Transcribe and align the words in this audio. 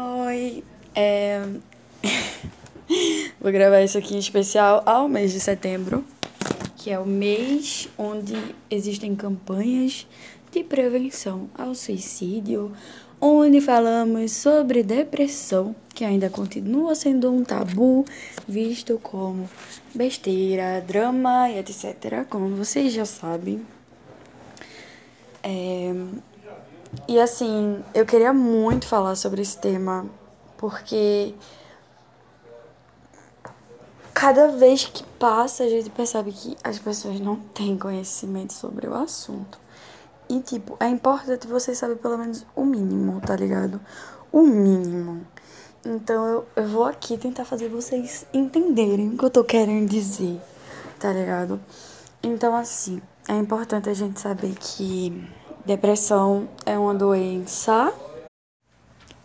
Oi, 0.00 0.62
é... 0.94 1.42
vou 3.40 3.50
gravar 3.50 3.82
isso 3.82 3.98
aqui 3.98 4.14
em 4.14 4.20
especial 4.20 4.80
ao 4.86 5.08
mês 5.08 5.32
de 5.32 5.40
setembro, 5.40 6.04
que 6.76 6.88
é 6.88 7.00
o 7.00 7.04
mês 7.04 7.88
onde 7.98 8.36
existem 8.70 9.16
campanhas 9.16 10.06
de 10.52 10.62
prevenção 10.62 11.50
ao 11.52 11.74
suicídio, 11.74 12.70
onde 13.20 13.60
falamos 13.60 14.30
sobre 14.30 14.84
depressão, 14.84 15.74
que 15.92 16.04
ainda 16.04 16.30
continua 16.30 16.94
sendo 16.94 17.32
um 17.32 17.42
tabu, 17.42 18.04
visto 18.46 19.00
como 19.02 19.50
besteira, 19.92 20.80
drama 20.80 21.50
e 21.50 21.58
etc., 21.58 22.24
como 22.30 22.54
vocês 22.54 22.92
já 22.92 23.04
sabem. 23.04 23.66
É... 25.42 25.92
E 27.06 27.20
assim, 27.20 27.82
eu 27.94 28.06
queria 28.06 28.32
muito 28.32 28.86
falar 28.86 29.14
sobre 29.14 29.42
esse 29.42 29.58
tema, 29.58 30.06
porque 30.56 31.34
cada 34.14 34.48
vez 34.48 34.84
que 34.84 35.04
passa 35.18 35.64
a 35.64 35.68
gente 35.68 35.90
percebe 35.90 36.32
que 36.32 36.56
as 36.64 36.78
pessoas 36.78 37.20
não 37.20 37.36
têm 37.36 37.78
conhecimento 37.78 38.52
sobre 38.52 38.88
o 38.88 38.94
assunto. 38.94 39.58
E 40.28 40.40
tipo, 40.40 40.76
é 40.80 40.88
importante 40.88 41.46
você 41.46 41.74
saber 41.74 41.96
pelo 41.96 42.18
menos 42.18 42.44
o 42.54 42.64
mínimo, 42.64 43.20
tá 43.20 43.36
ligado? 43.36 43.80
O 44.32 44.42
mínimo. 44.42 45.26
Então 45.84 46.26
eu, 46.26 46.46
eu 46.56 46.68
vou 46.68 46.84
aqui 46.84 47.16
tentar 47.16 47.44
fazer 47.44 47.68
vocês 47.68 48.26
entenderem 48.32 49.10
o 49.10 49.16
que 49.16 49.24
eu 49.24 49.30
tô 49.30 49.44
querendo 49.44 49.88
dizer, 49.88 50.40
tá 50.98 51.12
ligado? 51.12 51.60
Então 52.22 52.54
assim, 52.56 53.00
é 53.28 53.36
importante 53.36 53.88
a 53.88 53.94
gente 53.94 54.20
saber 54.20 54.54
que 54.56 55.26
Depressão 55.68 56.48
é 56.64 56.78
uma 56.78 56.94
doença 56.94 57.92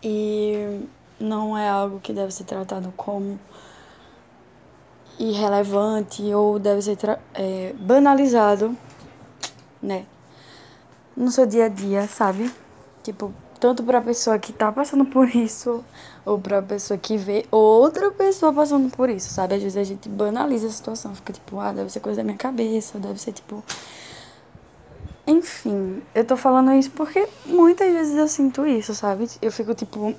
e 0.04 0.82
não 1.18 1.58
é 1.58 1.70
algo 1.70 2.02
que 2.02 2.12
deve 2.12 2.34
ser 2.34 2.44
tratado 2.44 2.94
como 2.98 3.40
irrelevante 5.18 6.22
ou 6.34 6.60
deve 6.60 6.82
ser 6.82 6.98
é, 7.34 7.74
banalizado, 7.80 8.76
né? 9.82 10.06
No 11.16 11.32
seu 11.32 11.46
dia 11.46 11.68
a 11.68 11.70
dia, 11.70 12.10
sabe? 12.10 12.52
Tipo, 13.04 13.34
tanto 13.58 13.82
para 13.82 14.00
a 14.00 14.02
pessoa 14.02 14.38
que 14.38 14.52
tá 14.52 14.70
passando 14.70 15.06
por 15.06 15.34
isso 15.34 15.82
ou 16.26 16.38
para 16.38 16.58
a 16.58 16.62
pessoa 16.62 16.98
que 16.98 17.16
vê 17.16 17.46
outra 17.50 18.12
pessoa 18.12 18.52
passando 18.52 18.94
por 18.94 19.10
isso, 19.10 19.30
sabe? 19.30 19.56
Às 19.56 19.64
vezes 19.64 19.78
a 19.78 19.84
gente 19.86 20.10
banaliza 20.10 20.68
a 20.68 20.72
situação, 20.72 21.16
fica 21.16 21.32
tipo, 21.32 21.58
ah, 21.62 21.72
deve 21.72 21.90
ser 21.90 22.02
coisa 22.02 22.18
da 22.18 22.24
minha 22.26 22.38
cabeça, 22.38 23.00
deve 23.00 23.22
ser 23.22 23.32
tipo 23.32 23.64
enfim, 25.26 26.04
eu 26.14 26.26
tô 26.26 26.36
falando 26.36 26.74
isso 26.74 26.92
porque 26.92 27.28
muitas 27.46 27.92
vezes 27.92 28.18
eu 28.18 28.28
sinto 28.28 28.66
isso, 28.66 28.94
sabe? 28.94 29.30
Eu 29.42 29.52
fico, 29.52 29.74
tipo, 29.74 30.14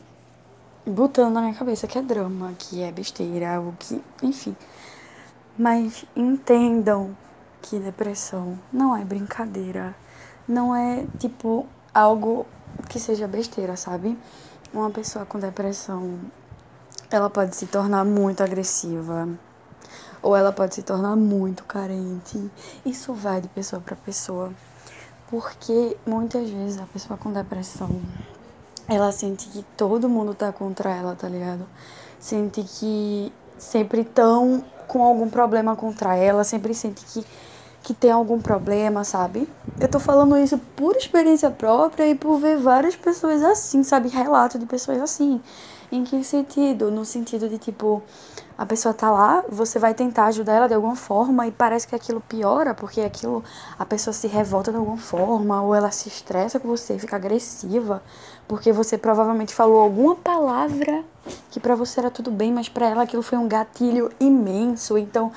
botando 0.87 1.35
na 1.35 1.43
minha 1.43 1.55
cabeça 1.55 1.87
que 1.87 1.99
é 1.99 2.03
drama, 2.03 2.55
que 2.59 2.83
é 2.83 2.91
besteira, 2.91 3.61
o 3.61 3.75
que. 3.79 4.01
Enfim. 4.23 4.57
Mas 5.59 6.05
entendam 6.17 7.17
que 7.61 7.79
depressão 7.79 8.59
não 8.73 8.97
é 8.97 9.05
brincadeira. 9.05 9.95
Não 10.49 10.75
é, 10.75 11.07
tipo, 11.19 11.67
algo 11.93 12.47
que 12.89 12.99
seja 12.99 13.29
besteira, 13.29 13.77
sabe? 13.77 14.19
Uma 14.73 14.91
pessoa 14.91 15.25
com 15.27 15.39
depressão, 15.39 16.19
ela 17.11 17.31
pode 17.31 17.57
se 17.57 17.67
tornar 17.67 18.05
muito 18.05 18.43
agressiva. 18.43 19.29
Ou 20.23 20.35
ela 20.35 20.53
pode 20.53 20.75
se 20.75 20.83
tornar 20.83 21.15
muito 21.15 21.65
carente. 21.65 22.51
Isso 22.85 23.13
vai 23.13 23.43
de 23.43 23.49
pessoa 23.49 23.81
para 23.81 23.95
pessoa. 23.97 24.53
Porque 25.31 25.97
muitas 26.07 26.49
vezes 26.49 26.79
a 26.79 26.87
pessoa 26.87 27.19
com 27.19 27.33
depressão, 27.33 27.91
ela 28.89 29.11
sente 29.11 29.49
que 29.49 29.65
todo 29.77 30.09
mundo 30.09 30.35
tá 30.35 30.53
contra 30.53 30.91
ela, 30.91 31.15
tá 31.15 31.29
ligado? 31.29 31.67
Sente 32.19 32.63
que 32.63 33.33
sempre 33.59 34.03
estão 34.03 34.65
com 34.87 35.03
algum 35.03 35.29
problema 35.29 35.75
contra 35.75 36.17
ela, 36.17 36.45
sempre 36.45 36.75
sente 36.75 37.05
que, 37.07 37.25
que 37.83 37.95
tem 37.95 38.11
algum 38.11 38.41
problema, 38.41 39.05
sabe? 39.05 39.49
Eu 39.81 39.89
tô 39.89 39.99
falando 39.99 40.37
isso 40.37 40.59
por 40.77 40.95
experiência 40.97 41.51
própria 41.51 42.07
e 42.07 42.15
por 42.15 42.39
ver 42.39 42.59
várias 42.59 42.95
pessoas 42.95 43.43
assim, 43.43 43.83
sabe? 43.83 44.09
Relato 44.09 44.59
de 44.59 44.67
pessoas 44.67 45.01
assim. 45.01 45.41
Em 45.91 46.05
que 46.05 46.23
sentido? 46.25 46.91
No 46.91 47.05
sentido 47.05 47.49
de 47.49 47.59
tipo, 47.59 48.03
a 48.57 48.65
pessoa 48.65 48.95
tá 48.95 49.11
lá, 49.11 49.45
você 49.49 49.79
vai 49.79 49.95
tentar 49.95 50.27
ajudar 50.27 50.55
ela 50.55 50.69
de 50.69 50.75
alguma 50.75 50.95
forma 50.95 51.47
e 51.47 51.51
parece 51.51 51.89
que 51.89 51.95
aquilo 51.95 52.21
piora, 52.21 52.73
porque 52.73 53.01
aquilo 53.01 53.43
a 53.79 53.85
pessoa 53.85 54.15
se 54.15 54.29
revolta 54.29 54.71
de 54.71 54.77
alguma 54.77 54.97
forma 54.97 55.61
ou 55.61 55.75
ela 55.75 55.91
se 55.91 56.09
estressa 56.09 56.61
com 56.61 56.69
você, 56.69 56.99
fica 56.99 57.17
agressiva, 57.17 58.03
porque 58.47 58.73
você 58.73 58.97
provavelmente 58.97 59.53
falou 59.53 59.81
alguma 59.81 60.15
palavra 60.15 61.05
que 61.51 61.59
para 61.59 61.75
você 61.75 62.01
era 62.01 62.11
tudo 62.11 62.31
bem, 62.31 62.53
mas 62.53 62.69
para 62.69 62.87
ela 62.87 63.03
aquilo 63.03 63.23
foi 63.23 63.39
um 63.39 63.49
gatilho 63.49 64.11
imenso, 64.21 64.97
então, 64.97 65.33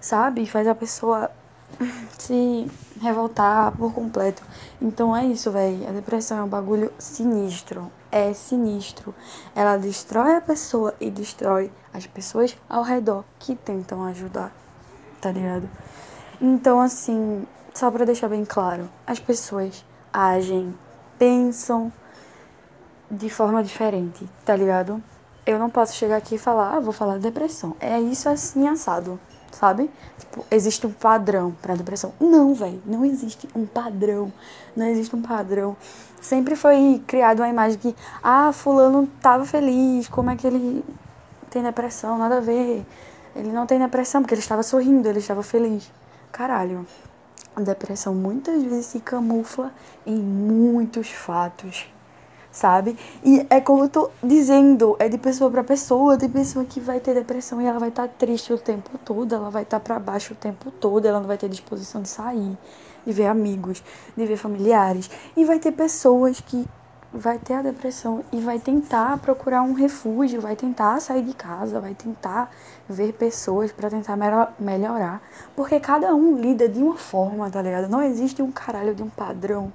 sabe, 0.00 0.46
faz 0.46 0.66
a 0.66 0.74
pessoa 0.74 1.30
se 2.16 2.70
revoltar 3.00 3.76
por 3.76 3.92
completo. 3.92 4.42
Então 4.80 5.16
é 5.16 5.26
isso, 5.26 5.50
velho. 5.50 5.88
A 5.88 5.92
depressão 5.92 6.38
é 6.38 6.42
um 6.42 6.48
bagulho 6.48 6.92
sinistro. 6.98 7.90
É 8.10 8.32
sinistro. 8.32 9.14
Ela 9.54 9.76
destrói 9.76 10.36
a 10.36 10.40
pessoa 10.40 10.94
e 11.00 11.10
destrói 11.10 11.70
as 11.96 12.06
pessoas 12.06 12.56
ao 12.68 12.82
redor 12.82 13.24
que 13.38 13.54
tentam 13.54 14.04
ajudar. 14.04 14.52
Tá 15.20 15.30
ligado? 15.30 15.68
Então, 16.40 16.80
assim, 16.80 17.46
só 17.74 17.90
pra 17.90 18.04
deixar 18.04 18.28
bem 18.28 18.44
claro, 18.44 18.88
as 19.06 19.18
pessoas 19.18 19.84
agem, 20.12 20.74
pensam 21.18 21.92
de 23.10 23.30
forma 23.30 23.62
diferente, 23.62 24.28
tá 24.44 24.54
ligado? 24.54 25.02
Eu 25.46 25.58
não 25.58 25.70
posso 25.70 25.94
chegar 25.94 26.16
aqui 26.16 26.34
e 26.34 26.38
falar, 26.38 26.76
ah, 26.76 26.80
vou 26.80 26.92
falar 26.92 27.14
de 27.14 27.22
depressão. 27.22 27.76
É 27.80 28.00
isso 28.00 28.28
assim 28.28 28.66
assado 28.68 29.18
sabe? 29.56 29.90
Tipo, 30.18 30.44
existe 30.50 30.86
um 30.86 30.92
padrão 30.92 31.54
para 31.62 31.74
depressão. 31.74 32.12
Não, 32.20 32.54
velho, 32.54 32.80
não 32.84 33.04
existe 33.04 33.48
um 33.54 33.64
padrão. 33.66 34.32
Não 34.76 34.86
existe 34.86 35.14
um 35.16 35.22
padrão. 35.22 35.76
Sempre 36.20 36.56
foi 36.56 37.02
criada 37.06 37.42
uma 37.42 37.48
imagem 37.48 37.78
que, 37.78 37.96
ah, 38.22 38.52
fulano 38.52 39.08
tava 39.20 39.44
feliz, 39.44 40.08
como 40.08 40.30
é 40.30 40.36
que 40.36 40.46
ele 40.46 40.84
tem 41.50 41.62
depressão? 41.62 42.18
Nada 42.18 42.38
a 42.38 42.40
ver. 42.40 42.84
Ele 43.34 43.52
não 43.52 43.66
tem 43.66 43.78
depressão 43.78 44.22
porque 44.22 44.34
ele 44.34 44.40
estava 44.40 44.62
sorrindo, 44.62 45.08
ele 45.08 45.18
estava 45.18 45.42
feliz. 45.42 45.90
Caralho. 46.32 46.86
A 47.54 47.60
depressão 47.60 48.14
muitas 48.14 48.62
vezes 48.62 48.86
se 48.86 49.00
camufla 49.00 49.72
em 50.04 50.16
muitos 50.16 51.10
fatos 51.10 51.88
sabe? 52.56 52.96
E 53.22 53.46
é 53.50 53.60
como 53.60 53.84
eu 53.84 53.88
tô 53.90 54.10
dizendo, 54.22 54.96
é 54.98 55.10
de 55.10 55.18
pessoa 55.18 55.50
para 55.50 55.62
pessoa, 55.62 56.16
tem 56.16 56.28
pessoa 56.28 56.64
que 56.64 56.80
vai 56.80 56.98
ter 56.98 57.12
depressão 57.12 57.60
e 57.60 57.66
ela 57.66 57.78
vai 57.78 57.90
estar 57.90 58.08
tá 58.08 58.14
triste 58.18 58.50
o 58.50 58.56
tempo 58.56 58.96
todo, 59.04 59.34
ela 59.34 59.50
vai 59.50 59.62
estar 59.62 59.78
tá 59.78 59.84
para 59.84 59.98
baixo 59.98 60.32
o 60.32 60.36
tempo 60.36 60.70
todo, 60.70 61.04
ela 61.04 61.20
não 61.20 61.26
vai 61.26 61.36
ter 61.36 61.50
disposição 61.50 62.00
de 62.00 62.08
sair, 62.08 62.56
de 63.04 63.12
ver 63.12 63.26
amigos, 63.26 63.82
de 64.16 64.24
ver 64.24 64.38
familiares. 64.38 65.10
E 65.36 65.44
vai 65.44 65.58
ter 65.58 65.72
pessoas 65.72 66.40
que 66.40 66.66
vai 67.12 67.38
ter 67.38 67.54
a 67.54 67.62
depressão 67.62 68.24
e 68.32 68.40
vai 68.40 68.58
tentar 68.58 69.18
procurar 69.18 69.62
um 69.62 69.72
refúgio, 69.72 70.40
vai 70.40 70.56
tentar 70.56 71.00
sair 71.00 71.22
de 71.22 71.34
casa, 71.34 71.80
vai 71.80 71.94
tentar 71.94 72.50
ver 72.88 73.12
pessoas 73.12 73.72
para 73.72 73.88
tentar 73.88 74.16
melhorar, 74.58 75.22
porque 75.54 75.80
cada 75.80 76.14
um 76.14 76.36
lida 76.36 76.68
de 76.68 76.82
uma 76.82 76.96
forma, 76.96 77.50
tá 77.50 77.62
ligado? 77.62 77.88
Não 77.88 78.02
existe 78.02 78.42
um 78.42 78.52
caralho 78.52 78.94
de 78.94 79.02
um 79.02 79.08
padrão, 79.08 79.72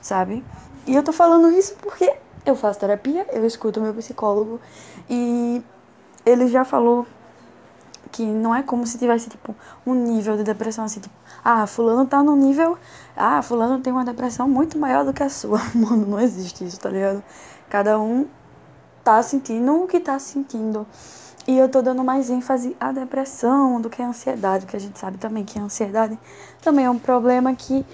sabe? 0.00 0.44
E 0.86 0.94
eu 0.94 1.02
tô 1.02 1.12
falando 1.12 1.50
isso 1.50 1.76
porque 1.80 2.12
eu 2.44 2.56
faço 2.56 2.80
terapia, 2.80 3.26
eu 3.32 3.46
escuto 3.46 3.80
meu 3.80 3.94
psicólogo 3.94 4.60
e 5.08 5.62
ele 6.26 6.48
já 6.48 6.64
falou 6.64 7.06
que 8.12 8.24
não 8.24 8.54
é 8.54 8.62
como 8.62 8.86
se 8.86 8.98
tivesse, 8.98 9.30
tipo, 9.30 9.56
um 9.86 9.94
nível 9.94 10.36
de 10.36 10.44
depressão 10.44 10.84
assim, 10.84 11.00
tipo, 11.00 11.14
ah, 11.42 11.66
fulano 11.66 12.06
tá 12.06 12.22
no 12.22 12.36
nível, 12.36 12.78
ah, 13.16 13.42
fulano 13.42 13.80
tem 13.80 13.92
uma 13.92 14.04
depressão 14.04 14.48
muito 14.48 14.78
maior 14.78 15.04
do 15.04 15.12
que 15.12 15.22
a 15.22 15.30
sua. 15.30 15.58
Mano, 15.74 16.06
não 16.06 16.20
existe 16.20 16.64
isso, 16.64 16.78
tá 16.78 16.90
ligado? 16.90 17.24
Cada 17.70 17.98
um 17.98 18.26
tá 19.02 19.22
sentindo 19.22 19.82
o 19.82 19.88
que 19.88 19.98
tá 19.98 20.18
sentindo. 20.18 20.86
E 21.48 21.58
eu 21.58 21.68
tô 21.68 21.82
dando 21.82 22.04
mais 22.04 22.30
ênfase 22.30 22.76
à 22.78 22.92
depressão 22.92 23.80
do 23.80 23.90
que 23.90 24.00
à 24.00 24.06
ansiedade, 24.06 24.64
porque 24.64 24.76
a 24.76 24.80
gente 24.80 24.98
sabe 24.98 25.18
também 25.18 25.44
que 25.44 25.58
a 25.58 25.62
ansiedade 25.62 26.16
também 26.60 26.84
é 26.84 26.90
um 26.90 26.98
problema 26.98 27.52
que 27.54 27.84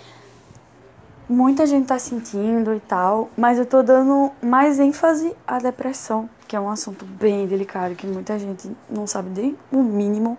muita 1.29 1.67
gente 1.67 1.87
tá 1.87 1.99
sentindo 1.99 2.75
e 2.75 2.81
tal, 2.81 3.31
mas 3.37 3.59
eu 3.59 3.65
tô 3.65 3.83
dando 3.83 4.31
mais 4.43 4.79
ênfase 4.79 5.35
à 5.47 5.59
depressão, 5.59 6.29
que 6.49 6.57
é 6.57 6.61
um 6.61 6.69
assunto 6.69 7.05
bem 7.05 7.47
delicado, 7.47 7.95
que 7.95 8.07
muita 8.07 8.39
gente 8.39 8.75
não 8.91 9.07
sabe 9.07 9.29
nem 9.31 9.59
o 9.71 9.83
mínimo 9.83 10.37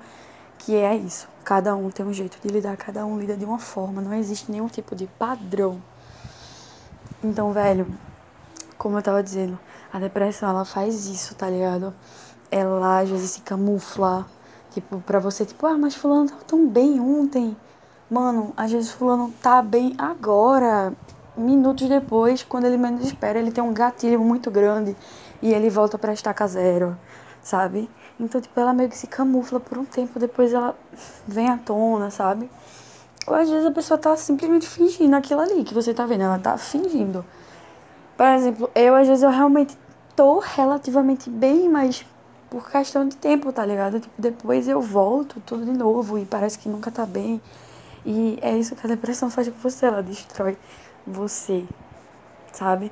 que 0.57 0.75
é 0.75 0.95
isso. 0.95 1.29
Cada 1.45 1.75
um 1.75 1.89
tem 1.89 2.05
um 2.05 2.11
jeito 2.11 2.37
de 2.41 2.49
lidar, 2.49 2.75
cada 2.75 3.05
um 3.05 3.17
lida 3.17 3.37
de 3.37 3.45
uma 3.45 3.59
forma, 3.59 4.01
não 4.01 4.13
existe 4.13 4.51
nenhum 4.51 4.67
tipo 4.67 4.95
de 4.95 5.07
padrão. 5.07 5.81
Então, 7.23 7.53
velho, 7.53 7.87
como 8.77 8.97
eu 8.97 9.01
tava 9.01 9.23
dizendo, 9.23 9.57
a 9.93 9.99
depressão 9.99 10.49
ela 10.49 10.65
faz 10.65 11.05
isso, 11.05 11.35
tá 11.35 11.49
ligado? 11.49 11.93
Ela 12.51 12.99
às 12.99 13.09
vezes 13.09 13.31
se 13.31 13.41
camufla, 13.41 14.25
tipo, 14.71 14.99
pra 15.01 15.19
você, 15.19 15.45
tipo, 15.45 15.65
ah, 15.65 15.77
mas 15.77 15.95
fulano 15.95 16.29
tava 16.29 16.43
tão 16.43 16.67
bem 16.67 16.99
ontem 16.99 17.55
Mano, 18.09 18.53
às 18.57 18.71
vezes 18.71 18.89
fulano 18.89 19.31
tá 19.39 19.61
bem 19.61 19.93
agora. 19.95 20.91
minutos 21.37 21.87
depois, 21.87 22.41
quando 22.41 22.65
ele 22.65 22.75
menos 22.75 23.05
espera, 23.05 23.37
ele 23.37 23.51
tem 23.51 23.63
um 23.63 23.71
gatilho 23.71 24.19
muito 24.19 24.49
grande 24.49 24.95
e 25.41 25.53
ele 25.53 25.69
volta 25.69 25.97
pra 25.97 26.13
estaca 26.13 26.47
zero, 26.47 26.97
sabe? 27.41 27.89
Então, 28.19 28.41
tipo, 28.41 28.59
ela 28.59 28.73
meio 28.73 28.89
que 28.89 28.97
se 28.97 29.07
camufla 29.07 29.59
por 29.59 29.77
um 29.77 29.85
tempo, 29.85 30.19
depois 30.19 30.53
ela 30.53 30.75
vem 31.27 31.49
à 31.49 31.57
tona, 31.57 32.09
sabe? 32.09 32.49
Ou 33.25 33.35
às 33.35 33.49
vezes 33.49 33.65
a 33.65 33.71
pessoa 33.71 33.97
tá 33.97 34.15
simplesmente 34.17 34.67
fingindo 34.67 35.15
aquilo 35.15 35.41
ali 35.41 35.63
que 35.63 35.73
você 35.73 35.93
tá 35.93 36.05
vendo, 36.05 36.23
ela 36.23 36.39
tá 36.39 36.57
fingindo. 36.57 37.23
Por 38.17 38.27
exemplo, 38.27 38.69
eu 38.75 38.95
às 38.95 39.07
vezes 39.07 39.23
eu 39.23 39.29
realmente 39.29 39.77
tô 40.15 40.39
relativamente 40.39 41.29
bem, 41.29 41.69
mas 41.69 42.05
por 42.49 42.69
questão 42.69 43.07
de 43.07 43.15
tempo, 43.15 43.53
tá 43.53 43.65
ligado? 43.65 43.99
Tipo, 43.99 44.21
depois 44.21 44.67
eu 44.67 44.81
volto 44.81 45.39
tudo 45.45 45.63
de 45.63 45.71
novo 45.71 46.17
e 46.17 46.25
parece 46.25 46.57
que 46.57 46.67
nunca 46.67 46.91
tá 46.91 47.05
bem. 47.05 47.41
E 48.05 48.39
é 48.41 48.57
isso 48.57 48.75
que 48.75 48.85
a 48.85 48.89
depressão 48.89 49.29
faz 49.29 49.47
com 49.47 49.59
você, 49.59 49.85
ela 49.85 50.01
destrói 50.01 50.57
você, 51.05 51.65
sabe? 52.51 52.91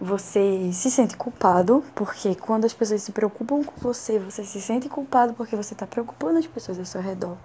Você 0.00 0.70
se 0.72 0.90
sente 0.90 1.16
culpado, 1.16 1.82
porque 1.94 2.34
quando 2.34 2.66
as 2.66 2.74
pessoas 2.74 3.02
se 3.02 3.12
preocupam 3.12 3.64
com 3.64 3.80
você, 3.80 4.18
você 4.18 4.44
se 4.44 4.60
sente 4.60 4.88
culpado 4.88 5.32
porque 5.34 5.56
você 5.56 5.74
tá 5.74 5.86
preocupando 5.86 6.38
as 6.38 6.46
pessoas 6.46 6.78
ao 6.78 6.84
seu 6.84 7.00
redor. 7.00 7.36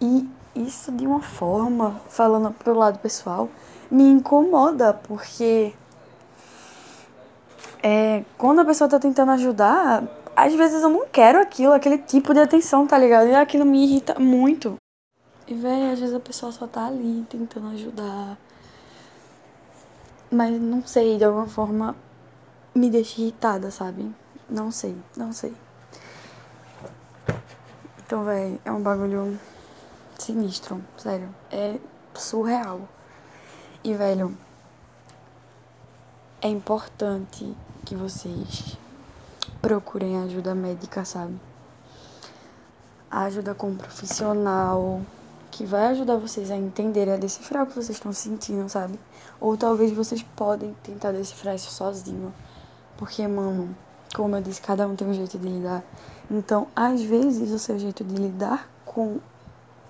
E 0.00 0.28
isso 0.54 0.90
de 0.92 1.06
uma 1.06 1.20
forma, 1.20 2.00
falando 2.08 2.50
pro 2.52 2.74
lado 2.74 2.98
pessoal, 2.98 3.48
me 3.90 4.04
incomoda, 4.04 4.94
porque 4.94 5.74
é, 7.82 8.24
quando 8.38 8.60
a 8.60 8.64
pessoa 8.64 8.88
tá 8.88 8.98
tentando 8.98 9.32
ajudar, 9.32 10.04
às 10.36 10.54
vezes 10.54 10.82
eu 10.82 10.88
não 10.88 11.06
quero 11.06 11.40
aquilo, 11.40 11.72
aquele 11.72 11.98
tipo 11.98 12.32
de 12.32 12.40
atenção, 12.40 12.86
tá 12.86 12.96
ligado? 12.96 13.28
E 13.28 13.34
aquilo 13.34 13.66
me 13.66 13.84
irrita 13.84 14.18
muito. 14.18 14.76
E, 15.46 15.54
véi, 15.54 15.92
às 15.92 16.00
vezes 16.00 16.14
a 16.14 16.20
pessoa 16.20 16.52
só 16.52 16.66
tá 16.66 16.86
ali 16.86 17.26
tentando 17.28 17.68
ajudar. 17.68 18.38
Mas 20.32 20.58
não 20.58 20.82
sei, 20.86 21.18
de 21.18 21.24
alguma 21.24 21.46
forma 21.46 21.94
me 22.74 22.88
deixa 22.88 23.20
irritada, 23.20 23.70
sabe? 23.70 24.10
Não 24.48 24.72
sei, 24.72 24.96
não 25.14 25.30
sei. 25.30 25.54
Então, 27.98 28.24
véi, 28.24 28.58
é 28.64 28.72
um 28.72 28.80
bagulho 28.80 29.38
sinistro, 30.18 30.82
sério. 30.96 31.28
É 31.50 31.78
surreal. 32.14 32.80
E, 33.84 33.92
velho, 33.92 34.34
é 36.40 36.48
importante 36.48 37.54
que 37.84 37.94
vocês 37.94 38.78
procurem 39.60 40.18
ajuda 40.22 40.54
médica, 40.54 41.04
sabe? 41.04 41.38
Ajuda 43.10 43.54
com 43.54 43.68
um 43.68 43.76
profissional 43.76 45.02
que 45.52 45.64
vai 45.64 45.86
ajudar 45.88 46.16
vocês 46.16 46.50
a 46.50 46.56
entenderem, 46.56 47.14
a 47.14 47.16
decifrar 47.16 47.62
o 47.62 47.66
que 47.66 47.74
vocês 47.74 47.90
estão 47.90 48.12
sentindo, 48.12 48.68
sabe? 48.68 48.98
Ou 49.38 49.56
talvez 49.56 49.92
vocês 49.92 50.22
podem 50.34 50.74
tentar 50.82 51.12
decifrar 51.12 51.54
isso 51.54 51.70
sozinho. 51.70 52.34
Porque, 52.96 53.26
mano, 53.28 53.76
como 54.14 54.34
eu 54.34 54.42
disse, 54.42 54.62
cada 54.62 54.88
um 54.88 54.96
tem 54.96 55.06
um 55.06 55.12
jeito 55.12 55.38
de 55.38 55.46
lidar. 55.46 55.84
Então, 56.30 56.66
às 56.74 57.02
vezes, 57.02 57.50
o 57.50 57.58
seu 57.58 57.78
jeito 57.78 58.02
de 58.02 58.14
lidar 58.14 58.68
com 58.84 59.20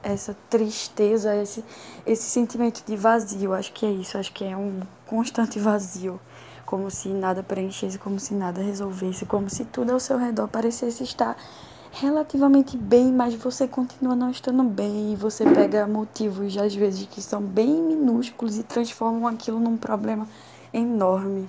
essa 0.03 0.37
tristeza, 0.51 1.35
esse, 1.37 1.65
esse 2.05 2.25
sentimento 2.25 2.85
de 2.85 2.97
vazio, 2.97 3.55
acho 3.55 3.73
que 3.73 3.87
é 3.87 3.91
isso, 3.91 4.19
acho 4.19 4.33
que 4.33 4.45
é 4.45 4.57
um 4.57 4.81
constante 5.07 5.61
vazio 5.61 6.21
como 6.67 6.91
se 6.91 7.09
nada 7.11 7.43
preenchesse, 7.43 7.99
como 7.99 8.19
se 8.19 8.35
nada 8.35 8.63
resolvesse, 8.63 9.27
como 9.27 9.49
se 9.49 9.65
tudo 9.65 9.93
ao 9.93 10.01
seu 10.01 10.17
redor 10.17 10.49
parecesse 10.49 11.05
estar 11.05 11.37
relativamente 11.93 12.77
bem, 12.77 13.13
mas 13.13 13.35
você 13.35 13.69
continua 13.69 14.17
não 14.17 14.31
estando 14.31 14.63
bem, 14.65 15.13
e 15.13 15.17
você 15.17 15.45
pega 15.45 15.87
motivos 15.87 16.57
às 16.57 16.75
vezes 16.75 17.07
que 17.07 17.21
são 17.21 17.41
bem 17.41 17.83
minúsculos 17.83 18.59
e 18.59 18.63
transformam 18.63 19.27
aquilo 19.27 19.61
num 19.61 19.77
problema 19.77 20.27
enorme, 20.73 21.49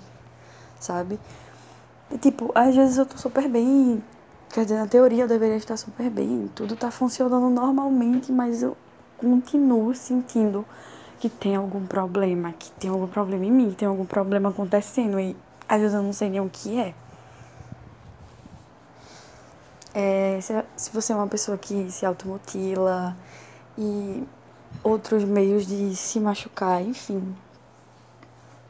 sabe? 0.79 1.17
E, 2.11 2.17
tipo, 2.17 2.51
às 2.53 2.75
vezes 2.75 2.97
eu 2.97 3.05
tô 3.05 3.17
super 3.17 3.47
bem, 3.47 4.03
quer 4.51 4.65
dizer, 4.65 4.77
na 4.77 4.87
teoria 4.87 5.23
eu 5.23 5.27
deveria 5.27 5.55
estar 5.55 5.77
super 5.77 6.09
bem, 6.09 6.49
tudo 6.53 6.75
tá 6.75 6.91
funcionando 6.91 7.49
normalmente, 7.49 8.31
mas 8.31 8.61
eu 8.61 8.75
continuo 9.17 9.95
sentindo 9.95 10.65
que 11.19 11.29
tem 11.29 11.55
algum 11.55 11.85
problema, 11.85 12.51
que 12.51 12.69
tem 12.71 12.89
algum 12.89 13.07
problema 13.07 13.45
em 13.45 13.51
mim, 13.51 13.71
tem 13.71 13.87
algum 13.87 14.05
problema 14.05 14.49
acontecendo 14.49 15.17
e 15.17 15.35
às 15.69 15.79
vezes 15.79 15.95
eu 15.95 16.03
não 16.03 16.11
sei 16.11 16.29
nem 16.29 16.41
o 16.41 16.49
que 16.49 16.77
é. 16.77 16.93
É 19.93 20.39
se, 20.41 20.53
se 20.75 20.91
você 20.91 21.13
é 21.13 21.15
uma 21.15 21.27
pessoa 21.27 21.57
que 21.57 21.91
se 21.91 22.05
automutila 22.05 23.15
e 23.77 24.23
outros 24.83 25.23
meios 25.23 25.65
de 25.65 25.95
se 25.95 26.19
machucar, 26.19 26.81
enfim. 26.81 27.35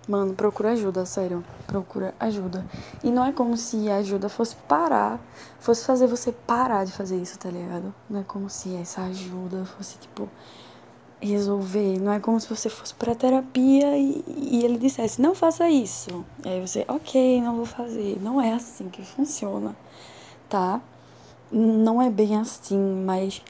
Mano, 0.08 0.34
procura 0.34 0.72
ajuda, 0.72 1.06
sério. 1.06 1.44
Procura 1.66 2.14
ajuda. 2.20 2.66
E 3.02 3.10
não 3.10 3.26
é 3.26 3.32
como 3.32 3.56
se 3.56 3.90
a 3.90 3.98
ajuda 3.98 4.28
fosse 4.28 4.56
parar, 4.68 5.18
fosse 5.60 5.86
fazer 5.86 6.08
você 6.08 6.32
parar 6.32 6.84
de 6.86 6.92
fazer 6.92 7.16
isso, 7.16 7.40
tá 7.40 7.50
ligado? 7.50 7.94
Não 8.10 8.20
é 8.20 8.24
como 8.24 8.50
se 8.50 8.76
essa 8.76 9.02
ajuda 9.04 9.64
fosse, 9.64 9.98
tipo, 9.98 10.30
resolver. 11.22 12.00
Não 12.00 12.12
é 12.12 12.20
como 12.20 12.38
se 12.38 12.50
você 12.50 12.70
fosse 12.70 12.94
para 12.94 13.16
terapia 13.16 13.98
e, 13.98 14.24
e 14.28 14.66
ele 14.66 14.78
dissesse, 14.78 15.22
não 15.22 15.34
faça 15.34 15.70
isso. 15.70 16.26
E 16.46 16.50
aí 16.50 16.60
você, 16.60 16.84
ok, 16.90 17.42
não 17.42 17.56
vou 17.56 17.66
fazer. 17.66 18.20
Não 18.22 18.42
é 18.42 18.54
assim 18.54 18.90
que 18.90 19.02
funciona, 19.06 19.74
tá? 20.50 20.82
Não 21.56 22.02
é 22.02 22.10
bem 22.10 22.36
assim, 22.36 22.80
mas 23.06 23.44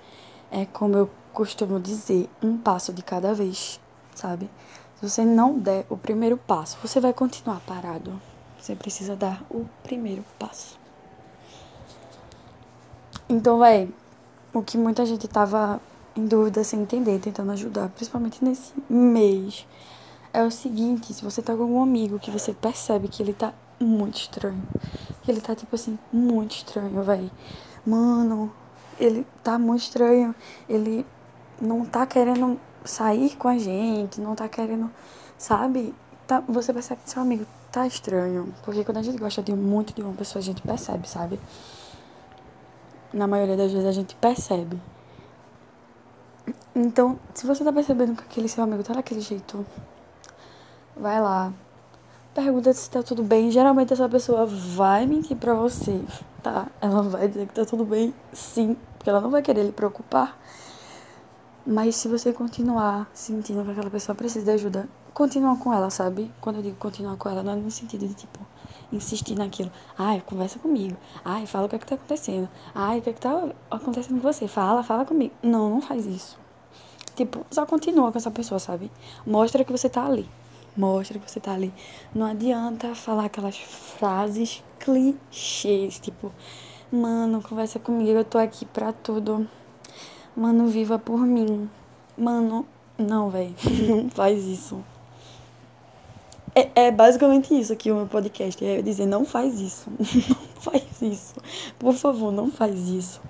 é 0.52 0.66
como 0.66 0.98
eu 0.98 1.10
costumo 1.32 1.80
dizer, 1.80 2.30
um 2.42 2.58
passo 2.58 2.92
de 2.92 3.02
cada 3.02 3.34
vez, 3.34 3.80
sabe? 4.14 4.50
Se 4.96 5.10
você 5.10 5.24
não 5.24 5.58
der 5.58 5.86
o 5.90 5.96
primeiro 5.96 6.36
passo, 6.36 6.78
você 6.82 7.00
vai 7.00 7.14
continuar 7.14 7.62
parado. 7.62 8.22
Você 8.60 8.76
precisa 8.76 9.16
dar 9.16 9.42
o 9.50 9.66
primeiro 9.84 10.24
passo. 10.38 10.78
Então, 13.30 13.58
vai, 13.58 13.90
o 14.54 14.62
que 14.62 14.78
muita 14.78 15.06
gente 15.06 15.26
tava 15.28 15.82
em 16.14 16.28
dúvida, 16.28 16.64
sem 16.64 16.82
entender, 16.82 17.20
tentando 17.20 17.54
ajudar, 17.54 17.88
principalmente 17.90 18.44
nesse 18.44 18.74
mês, 18.90 19.66
é 20.34 20.44
o 20.44 20.52
seguinte: 20.52 21.14
se 21.14 21.24
você 21.24 21.42
tá 21.42 21.56
com 21.56 21.64
algum 21.64 21.82
amigo 21.82 22.20
que 22.20 22.30
você 22.30 22.54
percebe 22.54 23.08
que 23.08 23.24
ele 23.24 23.34
tá 23.34 23.54
muito 23.80 24.18
estranho, 24.18 24.62
que 25.24 25.32
ele 25.32 25.42
tá 25.42 25.56
tipo 25.56 25.76
assim, 25.76 25.98
muito 26.12 26.56
estranho, 26.56 27.02
vai, 27.02 27.32
mano, 27.86 28.52
ele 29.00 29.26
tá 29.44 29.58
muito 29.58 29.82
estranho, 29.82 30.34
ele 30.68 31.06
não 31.62 31.86
tá 31.86 32.06
querendo 32.06 32.60
sair 32.86 33.36
com 33.36 33.48
a 33.48 33.58
gente, 33.58 34.20
não 34.20 34.36
tá 34.36 34.48
querendo, 34.48 34.92
sabe? 35.38 35.94
Tá, 36.28 36.42
você 36.48 36.74
percebe 36.74 37.02
que 37.04 37.10
seu 37.10 37.22
amigo 37.22 37.46
tá 37.72 37.86
estranho, 37.88 38.54
porque 38.64 38.84
quando 38.84 38.98
a 38.98 39.02
gente 39.02 39.18
gosta 39.18 39.42
de 39.42 39.54
muito 39.54 39.94
de 39.94 40.02
uma 40.02 40.14
pessoa, 40.14 40.42
a 40.42 40.44
gente 40.44 40.62
percebe, 40.62 41.08
sabe? 41.08 41.40
Na 43.14 43.28
maioria 43.28 43.58
das 43.58 43.72
vezes 43.72 43.88
a 43.88 43.92
gente 43.92 44.16
percebe. 44.16 44.80
Então, 46.76 47.20
se 47.34 47.46
você 47.46 47.64
tá 47.64 47.72
percebendo 47.72 48.16
que 48.16 48.24
aquele 48.24 48.48
seu 48.48 48.64
amigo 48.64 48.84
tá 48.84 48.94
daquele 48.94 49.22
jeito, 49.22 49.66
vai 50.96 51.22
lá. 51.22 51.54
Pergunta 52.34 52.74
se 52.74 52.90
tá 52.90 53.04
tudo 53.04 53.22
bem. 53.22 53.52
Geralmente 53.52 53.94
essa 53.94 54.10
pessoa 54.10 54.46
vai 54.46 55.06
mentir 55.06 55.38
pra 55.38 55.54
você, 55.54 56.02
tá? 56.44 56.68
Ela 56.82 57.02
vai 57.02 57.28
dizer 57.28 57.48
que 57.48 57.54
tá 57.54 57.66
tudo 57.66 57.86
bem, 57.86 58.14
sim, 58.34 58.76
porque 58.98 59.10
ela 59.10 59.22
não 59.22 59.32
vai 59.32 59.42
querer 59.42 59.64
lhe 59.64 59.72
preocupar. 59.72 60.38
Mas 61.66 61.96
se 61.96 62.10
você 62.10 62.34
continuar 62.34 63.10
sentindo 63.14 63.64
que 63.64 63.72
aquela 63.72 63.90
pessoa 63.90 64.14
precisa 64.14 64.44
de 64.44 64.52
ajuda, 64.52 64.90
continua 65.14 65.56
com 65.56 65.74
ela, 65.74 65.90
sabe? 65.90 66.30
Quando 66.42 66.58
eu 66.58 66.62
digo 66.62 66.76
continuar 66.76 67.16
com 67.16 67.30
ela, 67.30 67.42
não 67.42 67.54
é 67.54 67.56
no 67.56 67.72
sentido 67.72 68.06
de 68.06 68.14
tipo 68.14 68.40
insistir 68.92 69.36
naquilo. 69.36 69.72
Ai, 69.98 70.22
conversa 70.26 70.60
comigo. 70.60 70.98
Ai, 71.24 71.46
fala 71.46 71.66
o 71.66 71.70
que 71.70 71.78
é 71.78 71.80
que 71.80 71.86
tá 71.86 71.96
acontecendo. 71.96 72.50
Ai, 72.76 73.00
o 73.00 73.02
que 73.02 73.10
é 73.10 73.14
que 73.14 73.22
tá 73.22 73.50
acontecendo 73.72 74.22
com 74.22 74.34
você? 74.34 74.48
Fala, 74.48 74.84
fala 74.84 75.06
comigo. 75.06 75.34
Não, 75.42 75.70
não 75.70 75.82
faz 75.82 76.06
isso. 76.06 76.38
Tipo, 77.16 77.46
só 77.50 77.66
continua 77.66 78.12
com 78.12 78.18
essa 78.18 78.30
pessoa, 78.30 78.60
sabe? 78.60 78.92
Mostra 79.26 79.64
que 79.64 79.72
você 79.72 79.90
tá 79.90 80.06
ali. 80.06 80.30
Mostra 80.76 81.20
que 81.20 81.30
você 81.30 81.40
tá 81.40 81.54
ali. 81.54 81.74
Não 82.14 82.26
adianta 82.26 82.96
falar 82.96 83.26
aquelas 83.26 83.58
frases 83.58 84.64
clichês, 84.80 86.00
tipo, 86.00 86.32
mano, 86.92 87.42
conversa 87.42 87.80
comigo, 87.80 88.12
eu 88.12 88.26
tô 88.26 88.38
aqui 88.38 88.66
pra 88.66 88.92
tudo. 88.92 89.48
Mano, 90.36 90.68
viva 90.68 90.98
por 90.98 91.20
mim. 91.20 91.70
Mano, 92.18 92.66
não, 92.98 93.30
velho. 93.30 93.54
Não 93.88 94.10
faz 94.10 94.44
isso. 94.46 94.84
É, 96.56 96.88
é 96.88 96.92
basicamente 96.92 97.58
isso 97.58 97.74
aqui 97.74 97.92
o 97.92 97.96
meu 97.96 98.08
podcast. 98.08 98.64
É 98.64 98.82
dizer, 98.82 99.08
não 99.08 99.26
faz 99.26 99.60
isso. 99.60 99.90
Não 100.00 100.62
faz 100.62 101.02
isso. 101.02 101.34
Por 101.78 101.94
favor, 101.94 102.32
não 102.32 102.50
faz 102.50 102.88
isso. 102.88 103.22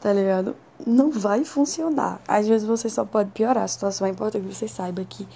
Tá 0.00 0.12
ligado? 0.12 0.56
Não 0.84 1.10
vai 1.10 1.44
funcionar. 1.44 2.20
Às 2.26 2.48
vezes 2.48 2.66
você 2.66 2.88
só 2.88 3.04
pode 3.04 3.30
piorar 3.30 3.64
a 3.64 3.68
situação. 3.68 4.06
É 4.06 4.10
importante 4.10 4.46
que 4.46 4.54
você 4.54 4.66
saiba 4.66 5.04
que 5.04 5.28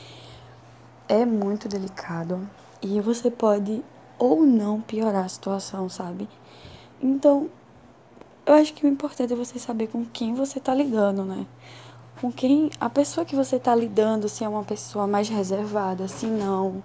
é 1.10 1.26
muito 1.26 1.68
delicado. 1.68 2.48
E 2.80 3.00
você 3.00 3.30
pode 3.30 3.84
ou 4.18 4.46
não 4.46 4.80
piorar 4.80 5.24
a 5.24 5.28
situação, 5.28 5.88
sabe? 5.88 6.28
Então, 7.02 7.50
eu 8.46 8.54
acho 8.54 8.72
que 8.72 8.86
o 8.86 8.88
importante 8.88 9.32
é 9.32 9.36
você 9.36 9.58
saber 9.58 9.88
com 9.88 10.04
quem 10.04 10.34
você 10.34 10.58
tá 10.58 10.74
ligando, 10.74 11.24
né? 11.24 11.46
com 12.20 12.30
quem 12.30 12.70
a 12.78 12.90
pessoa 12.90 13.24
que 13.24 13.34
você 13.34 13.56
está 13.56 13.74
lidando, 13.74 14.28
se 14.28 14.44
é 14.44 14.48
uma 14.48 14.62
pessoa 14.62 15.06
mais 15.06 15.28
reservada, 15.28 16.06
se 16.06 16.26
não. 16.26 16.82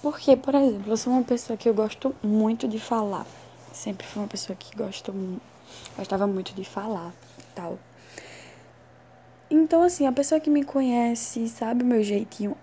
Porque, 0.00 0.36
por 0.36 0.54
exemplo, 0.54 0.92
eu 0.92 0.96
sou 0.96 1.12
uma 1.12 1.24
pessoa 1.24 1.56
que 1.56 1.68
eu 1.68 1.74
gosto 1.74 2.14
muito 2.22 2.68
de 2.68 2.78
falar. 2.78 3.26
Sempre 3.72 4.06
fui 4.06 4.22
uma 4.22 4.28
pessoa 4.28 4.54
que 4.54 4.76
gosto, 4.76 5.12
gostava 5.98 6.26
muito 6.28 6.54
de 6.54 6.64
falar 6.64 7.12
tal. 7.52 7.78
Então, 9.50 9.82
assim, 9.82 10.06
a 10.06 10.12
pessoa 10.12 10.40
que 10.40 10.50
me 10.50 10.62
conhece, 10.62 11.48
sabe 11.48 11.82
o 11.82 11.86
meu 11.86 12.02
jeitinho, 12.04 12.56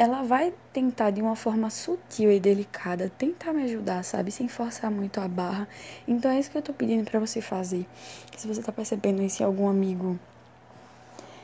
ela 0.00 0.22
vai 0.22 0.54
tentar 0.72 1.10
de 1.10 1.20
uma 1.20 1.36
forma 1.36 1.68
sutil 1.68 2.32
e 2.32 2.40
delicada 2.40 3.12
tentar 3.18 3.52
me 3.52 3.64
ajudar, 3.64 4.02
sabe, 4.02 4.30
sem 4.30 4.48
forçar 4.48 4.90
muito 4.90 5.20
a 5.20 5.28
barra. 5.28 5.68
Então 6.08 6.30
é 6.30 6.40
isso 6.40 6.50
que 6.50 6.56
eu 6.56 6.62
tô 6.62 6.72
pedindo 6.72 7.04
para 7.04 7.20
você 7.20 7.42
fazer. 7.42 7.86
Se 8.34 8.48
você 8.48 8.62
tá 8.62 8.72
percebendo 8.72 9.20
isso 9.20 9.42
em 9.42 9.44
algum 9.44 9.68
amigo 9.68 10.18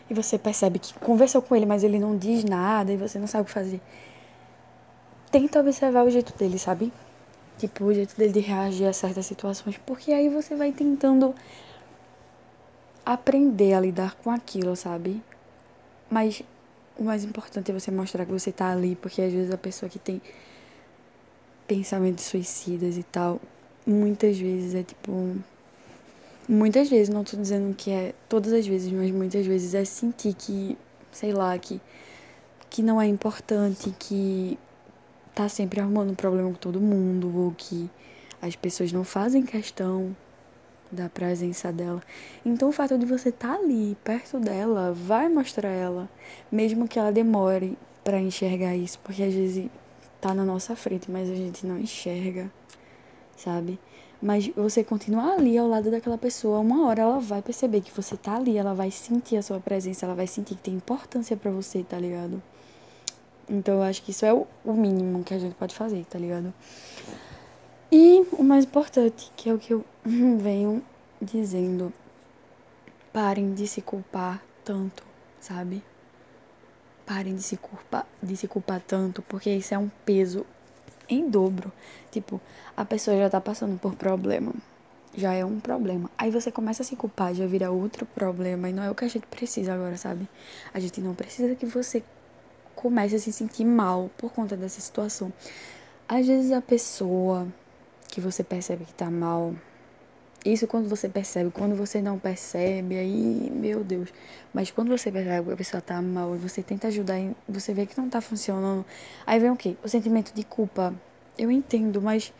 e 0.09 0.15
você 0.15 0.39
percebe 0.39 0.79
que 0.79 0.95
conversou 0.95 1.43
com 1.43 1.55
ele, 1.55 1.67
mas 1.67 1.85
ele 1.85 1.99
não 1.99 2.17
diz 2.17 2.45
nada 2.45 2.91
e 2.91 2.97
você 2.97 3.19
não 3.19 3.27
sabe 3.27 3.43
o 3.43 3.45
que 3.45 3.53
fazer, 3.53 3.79
tenta 5.31 5.61
observar 5.61 6.07
o 6.07 6.11
jeito 6.11 6.35
dele, 6.39 6.59
sabe? 6.59 6.91
Tipo, 7.59 7.85
o 7.85 7.93
jeito 7.93 8.17
dele 8.17 8.33
de 8.33 8.41
reagir 8.41 8.87
a 8.87 8.93
certas 8.95 9.27
situações, 9.27 9.77
porque 9.85 10.13
aí 10.13 10.31
você 10.31 10.57
vai 10.57 10.73
tentando 10.73 11.35
aprender 13.05 13.75
a 13.75 13.81
lidar 13.81 14.15
com 14.15 14.31
aquilo, 14.31 14.75
sabe? 14.75 15.23
Mas 16.11 16.43
o 16.99 17.05
mais 17.05 17.25
importante 17.25 17.71
é 17.71 17.75
você 17.75 17.91
mostrar 17.91 18.25
que 18.25 18.33
você 18.33 18.51
tá 18.51 18.71
ali, 18.71 18.97
porque 18.97 19.21
às 19.23 19.33
vezes 19.33 19.53
a 19.53 19.59
pessoa 19.59 19.89
que 19.89 19.99
tem 19.99 20.21
pensamentos 21.67 22.25
suicidas 22.25 22.97
e 22.97 23.03
tal, 23.03 23.41
muitas 23.87 24.39
vezes 24.39 24.75
é 24.75 24.83
tipo. 24.83 25.37
Muitas 26.49 26.89
vezes, 26.89 27.09
não 27.09 27.25
tô 27.25 27.37
dizendo 27.37 27.75
que 27.75 27.91
é 27.91 28.15
todas 28.29 28.53
as 28.53 28.65
vezes, 28.67 28.93
mas 28.93 29.11
muitas 29.11 29.45
vezes 29.45 29.75
é 29.75 29.85
sentir 29.85 30.33
que, 30.33 30.79
sei 31.11 31.33
lá, 31.33 31.59
que, 31.59 31.81
que 32.71 32.83
não 32.83 33.03
é 33.03 33.07
importante, 33.07 33.93
que 33.99 34.57
tá 35.35 35.49
sempre 35.49 35.81
arrumando 35.81 36.11
um 36.11 36.15
problema 36.15 36.49
com 36.49 36.55
todo 36.55 36.81
mundo, 36.81 37.37
ou 37.37 37.51
que 37.51 37.91
as 38.41 38.55
pessoas 38.55 38.93
não 38.93 39.03
fazem 39.03 39.43
questão 39.43 40.15
da 40.91 41.09
presença 41.09 41.73
dela. 41.73 42.03
Então 42.45 42.69
o 42.69 42.73
fato 42.73 42.99
de 42.99 43.07
você 43.07 43.31
estar 43.31 43.55
tá 43.55 43.59
ali, 43.59 43.97
perto 44.05 44.39
dela, 44.39 44.93
vai 44.93 45.29
mostrar 45.29 45.71
ela, 45.71 46.09
mesmo 46.51 46.87
que 46.89 46.99
ela 46.99 47.13
demore 47.13 47.77
para 48.05 48.21
enxergar 48.21 48.77
isso, 48.77 48.99
porque 49.01 49.23
às 49.23 49.35
vezes 49.35 49.69
tá 50.21 50.33
na 50.33 50.45
nossa 50.45 50.77
frente, 50.77 51.11
mas 51.11 51.29
a 51.29 51.35
gente 51.35 51.67
não 51.67 51.79
enxerga, 51.79 52.51
sabe? 53.37 53.79
Mas 54.21 54.49
você 54.49 54.83
continuar 54.83 55.35
ali 55.35 55.59
ao 55.59 55.69
lado 55.69 55.91
daquela 55.91 56.17
pessoa, 56.17 56.59
uma 56.61 56.87
hora 56.87 57.03
ela 57.03 57.21
vai 57.21 57.43
perceber 57.43 57.83
que 57.83 57.93
você 57.93 58.17
tá 58.17 58.37
ali, 58.37 58.57
ela 58.57 58.75
vai 58.75 58.91
sentir 58.91 59.37
a 59.37 59.43
sua 59.43 59.61
presença, 59.61 60.07
ela 60.07 60.15
vai 60.15 60.27
sentir 60.27 60.55
que 60.55 60.63
tem 60.63 60.75
importância 60.75 61.37
para 61.37 61.51
você, 61.51 61.83
tá 61.83 61.99
ligado? 61.99 62.43
Então 63.49 63.75
eu 63.75 63.83
acho 63.83 64.03
que 64.03 64.11
isso 64.11 64.25
é 64.25 64.33
o 64.33 64.47
mínimo 64.73 65.23
que 65.23 65.35
a 65.35 65.39
gente 65.39 65.55
pode 65.55 65.75
fazer, 65.75 66.05
tá 66.07 66.19
ligado? 66.19 66.53
E 67.91 68.27
o 68.33 68.43
mais 68.43 68.65
importante, 68.65 69.31
que 69.37 69.49
é 69.49 69.55
o 69.55 69.59
que 69.59 69.73
eu 69.73 69.85
venho 70.05 70.83
dizendo, 71.21 71.93
parem 73.13 73.55
de 73.55 73.67
se 73.67 73.81
culpar 73.81 74.43
tanto, 74.65 75.05
sabe? 75.41 75.83
Parem 77.05 77.37
de 77.37 77.43
se 77.43 77.57
culpar, 77.57 78.07
de 78.23 78.37
se 78.37 78.49
culpar 78.49 78.81
tanto, 78.81 79.23
porque 79.23 79.51
isso 79.51 79.73
é 79.73 79.79
um 79.79 79.89
peso 80.05 80.45
em 81.09 81.31
dobro. 81.31 81.73
Tipo, 82.11 82.41
a 82.77 82.85
pessoa 82.85 83.17
já 83.17 83.31
tá 83.31 83.41
passando 83.41 83.79
por 83.79 83.95
problema. 83.95 84.53
Já 85.15 85.33
é 85.33 85.45
um 85.45 85.61
problema. 85.61 86.11
Aí 86.19 86.31
você 86.31 86.51
começa 86.51 86.83
a 86.83 86.85
se 86.85 86.97
culpar, 86.97 87.33
já 87.35 87.47
vira 87.47 87.71
outro 87.71 88.05
problema. 88.05 88.69
E 88.69 88.73
não 88.73 88.83
é 88.83 88.91
o 88.91 88.95
que 88.95 89.05
a 89.05 89.09
gente 89.09 89.27
precisa 89.29 89.73
agora, 89.73 89.97
sabe? 89.97 90.29
A 90.75 90.81
gente 90.81 91.01
não 91.01 91.15
precisa 91.15 91.55
que 91.55 91.65
você 91.65 92.03
comece 92.75 93.15
a 93.15 93.19
se 93.19 93.33
sentir 93.33 93.65
mal 93.65 94.11
por 94.19 94.33
conta 94.33 94.57
dessa 94.57 94.81
situação. 94.81 95.33
Às 96.09 96.27
vezes 96.27 96.53
a 96.53 96.61
pessoa 96.61 97.49
que 98.09 98.21
você 98.21 98.43
percebe 98.43 98.85
que 98.85 98.95
tá 98.95 99.11
mal. 99.11 99.55
Isso 100.45 100.67
quando 100.67 100.89
você 100.89 101.09
percebe, 101.09 101.51
quando 101.51 101.75
você 101.75 102.01
não 102.01 102.19
percebe, 102.19 102.97
aí, 102.97 103.51
meu 103.51 103.83
Deus. 103.83 104.11
Mas 104.55 104.71
quando 104.71 104.89
você 104.89 105.11
percebe 105.11 105.47
que 105.47 105.53
a 105.53 105.57
pessoa 105.57 105.81
tá 105.81 106.01
mal 106.01 106.35
e 106.37 106.39
você 106.39 106.63
tenta 106.63 106.87
ajudar 106.89 107.17
você 107.49 107.75
vê 107.75 107.85
que 107.85 107.99
não 107.99 108.09
tá 108.09 108.21
funcionando, 108.21 108.85
aí 109.27 109.41
vem 109.41 109.51
o 109.51 109.57
quê? 109.57 109.77
O 109.83 109.89
sentimento 109.89 110.33
de 110.33 110.45
culpa. 110.45 110.95
Eu 111.37 111.51
entendo, 111.51 112.01
mas 112.01 112.33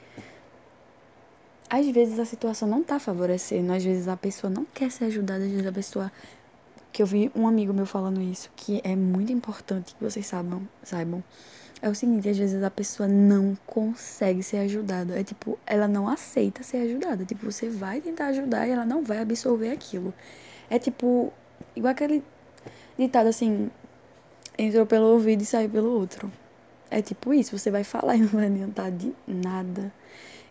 às 1.69 1.87
vezes 1.89 2.19
a 2.19 2.25
situação 2.25 2.69
não 2.69 2.83
tá 2.83 3.01
favorecendo, 3.01 3.73
às 3.73 3.85
vezes 3.85 4.07
a 4.07 4.17
pessoa 4.17 4.51
não 4.51 4.65
quer 4.65 4.91
ser 4.91 5.07
ajudada, 5.07 5.45
às 5.45 5.51
vezes 5.51 5.67
a 5.67 5.73
pessoa 5.73 6.13
que 6.93 7.03
eu 7.03 7.07
vi 7.07 7.31
um 7.35 7.47
amigo 7.47 7.75
meu 7.75 7.85
falando 7.85 8.23
isso, 8.23 8.51
que 8.57 8.81
é 8.85 8.95
muito 8.95 9.33
importante 9.33 9.95
que 9.95 10.03
vocês 10.03 10.27
saibam, 10.27 10.67
saibam 10.83 11.23
é 11.83 11.89
o 11.89 11.95
seguinte, 11.95 12.29
às 12.29 12.39
vezes 12.39 12.63
a 12.63 12.71
pessoa 12.71 13.09
não 13.09 13.57
consegue 13.67 14.43
ser 14.43 14.59
ajudada. 14.59 15.19
É 15.19 15.23
tipo, 15.23 15.59
ela 15.67 15.87
não 15.87 16.09
aceita 16.09 16.63
ser 16.63 16.79
ajudada. 16.79 17.25
Tipo, 17.25 17.51
você 17.51 17.69
vai 17.69 18.01
tentar 18.01 18.27
ajudar 18.27 18.67
e 18.67 18.71
ela 18.71 18.85
não 18.85 19.03
vai 19.03 19.19
absorver 19.19 19.71
aquilo. 19.71 20.13
É 20.71 20.79
tipo, 20.79 21.33
igual 21.75 21.93
aquele 21.93 22.25
ditado 22.99 23.29
assim, 23.29 23.71
entrou 24.59 24.87
pelo 24.87 25.07
ouvido 25.07 25.43
e 25.43 25.45
saiu 25.45 25.69
pelo 25.69 25.91
outro. 25.91 26.33
É 26.91 27.03
tipo 27.03 27.35
isso, 27.35 27.57
você 27.57 27.71
vai 27.71 27.85
falar 27.85 28.17
e 28.17 28.21
não 28.21 28.29
vai 28.29 28.47
adiantar 28.47 28.91
de 28.91 29.13
nada. 29.27 29.93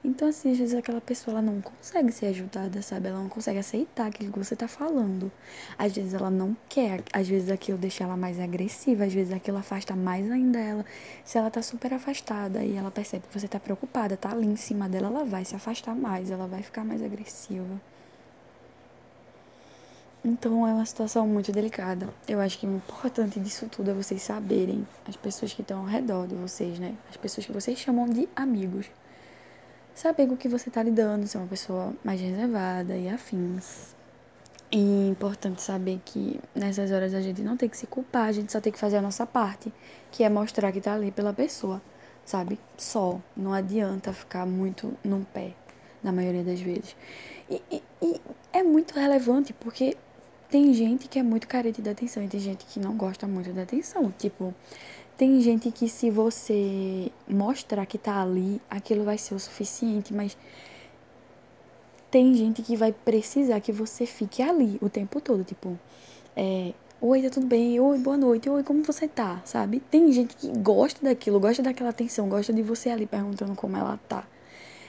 Então, 0.07 0.27
assim, 0.27 0.51
às 0.51 0.59
vezes 0.59 0.75
aquela 0.75 1.01
pessoa 1.01 1.33
ela 1.33 1.41
não 1.41 1.59
consegue 1.59 2.11
ser 2.11 2.27
ajudada, 2.27 2.79
sabe? 2.83 3.07
Ela 3.07 3.17
não 3.17 3.27
consegue 3.27 3.57
aceitar 3.57 4.05
aquilo 4.05 4.31
que 4.31 4.37
você 4.37 4.55
tá 4.55 4.67
falando. 4.67 5.31
Às 5.79 5.95
vezes 5.95 6.13
ela 6.13 6.29
não 6.29 6.55
quer, 6.69 7.01
às 7.11 7.27
vezes 7.27 7.49
aquilo 7.49 7.75
deixa 7.75 8.03
ela 8.03 8.15
mais 8.15 8.39
agressiva, 8.39 9.05
às 9.05 9.13
vezes 9.13 9.33
aquilo 9.33 9.57
afasta 9.57 9.95
mais 9.95 10.29
ainda 10.29 10.59
ela. 10.59 10.85
Se 11.23 11.39
ela 11.39 11.49
tá 11.49 11.59
super 11.63 11.91
afastada 11.91 12.63
e 12.63 12.75
ela 12.75 12.91
percebe 12.91 13.25
que 13.27 13.39
você 13.39 13.47
tá 13.47 13.59
preocupada, 13.59 14.15
tá 14.15 14.29
ali 14.31 14.45
em 14.45 14.55
cima 14.55 14.87
dela, 14.87 15.07
ela 15.07 15.25
vai 15.25 15.43
se 15.43 15.55
afastar 15.55 15.95
mais, 15.95 16.29
ela 16.29 16.45
vai 16.45 16.61
ficar 16.61 16.85
mais 16.85 17.01
agressiva. 17.01 17.81
Então 20.23 20.67
é 20.67 20.73
uma 20.73 20.85
situação 20.85 21.27
muito 21.27 21.51
delicada. 21.51 22.09
Eu 22.27 22.39
acho 22.39 22.59
que 22.59 22.67
o 22.67 22.75
importante 22.75 23.39
disso 23.39 23.67
tudo 23.71 23.89
é 23.89 23.93
vocês 23.95 24.21
saberem, 24.21 24.87
as 25.07 25.15
pessoas 25.15 25.51
que 25.51 25.63
estão 25.63 25.79
ao 25.79 25.85
redor 25.85 26.27
de 26.27 26.35
vocês, 26.35 26.77
né? 26.77 26.93
As 27.09 27.17
pessoas 27.17 27.47
que 27.47 27.51
vocês 27.51 27.79
chamam 27.79 28.07
de 28.07 28.29
amigos 28.35 28.85
saber 29.95 30.27
com 30.27 30.33
o 30.33 30.37
que 30.37 30.49
você 30.49 30.69
está 30.69 30.83
lidando, 30.83 31.25
ser 31.25 31.37
uma 31.37 31.47
pessoa 31.47 31.93
mais 32.03 32.19
reservada 32.19 32.95
e 32.95 33.07
afins. 33.09 33.95
E 34.71 35.05
é 35.05 35.07
importante 35.07 35.61
saber 35.61 36.01
que 36.03 36.39
nessas 36.53 36.91
horas 36.91 37.13
a 37.13 37.21
gente 37.21 37.41
não 37.41 37.55
tem 37.55 37.69
que 37.69 37.77
se 37.77 37.87
culpar, 37.87 38.27
a 38.27 38.31
gente 38.33 38.51
só 38.51 38.59
tem 38.59 38.73
que 38.73 38.79
fazer 38.79 38.97
a 38.97 39.01
nossa 39.01 39.25
parte, 39.25 39.71
que 40.11 40.23
é 40.23 40.29
mostrar 40.29 40.71
que 40.73 40.81
tá 40.81 40.93
ali 40.93 41.11
pela 41.11 41.31
pessoa, 41.31 41.81
sabe? 42.25 42.59
Só. 42.77 43.21
Não 43.37 43.53
adianta 43.53 44.11
ficar 44.11 44.45
muito 44.45 44.93
num 45.01 45.23
pé, 45.23 45.53
na 46.03 46.11
maioria 46.11 46.43
das 46.43 46.59
vezes. 46.59 46.95
E, 47.49 47.61
e, 47.71 47.83
e 48.01 48.21
é 48.51 48.63
muito 48.63 48.99
relevante 48.99 49.53
porque 49.53 49.95
tem 50.49 50.73
gente 50.73 51.07
que 51.07 51.19
é 51.19 51.23
muito 51.23 51.47
carente 51.47 51.81
de 51.81 51.89
atenção 51.89 52.23
e 52.23 52.27
tem 52.27 52.39
gente 52.39 52.65
que 52.65 52.79
não 52.79 52.97
gosta 52.97 53.25
muito 53.27 53.53
da 53.53 53.61
atenção. 53.61 54.11
Tipo, 54.17 54.53
tem 55.17 55.39
gente 55.41 55.71
que 55.71 55.87
se 55.87 56.09
você 56.09 57.11
mostrar 57.27 57.85
que 57.85 57.97
tá 57.97 58.21
ali, 58.21 58.61
aquilo 58.69 59.03
vai 59.03 59.17
ser 59.17 59.35
o 59.35 59.39
suficiente, 59.39 60.13
mas 60.13 60.37
tem 62.11 62.33
gente 62.33 62.61
que 62.61 62.75
vai 62.75 62.93
precisar 62.93 63.59
que 63.59 63.71
você 63.71 64.05
fique 64.05 64.41
ali 64.41 64.77
o 64.81 64.89
tempo 64.89 65.19
todo, 65.19 65.43
tipo, 65.43 65.77
é, 66.35 66.73
oi, 67.01 67.21
tá 67.21 67.29
tudo 67.29 67.45
bem? 67.45 67.79
Oi, 67.79 67.97
boa 67.97 68.17
noite. 68.17 68.49
Oi, 68.49 68.63
como 68.63 68.83
você 68.83 69.07
tá? 69.07 69.41
Sabe? 69.45 69.81
Tem 69.91 70.11
gente 70.11 70.35
que 70.35 70.47
gosta 70.59 71.03
daquilo, 71.03 71.39
gosta 71.39 71.61
daquela 71.63 71.89
atenção, 71.89 72.27
gosta 72.27 72.51
de 72.51 72.61
você 72.61 72.89
ali 72.89 73.05
perguntando 73.05 73.55
como 73.55 73.77
ela 73.77 73.99
tá. 74.07 74.27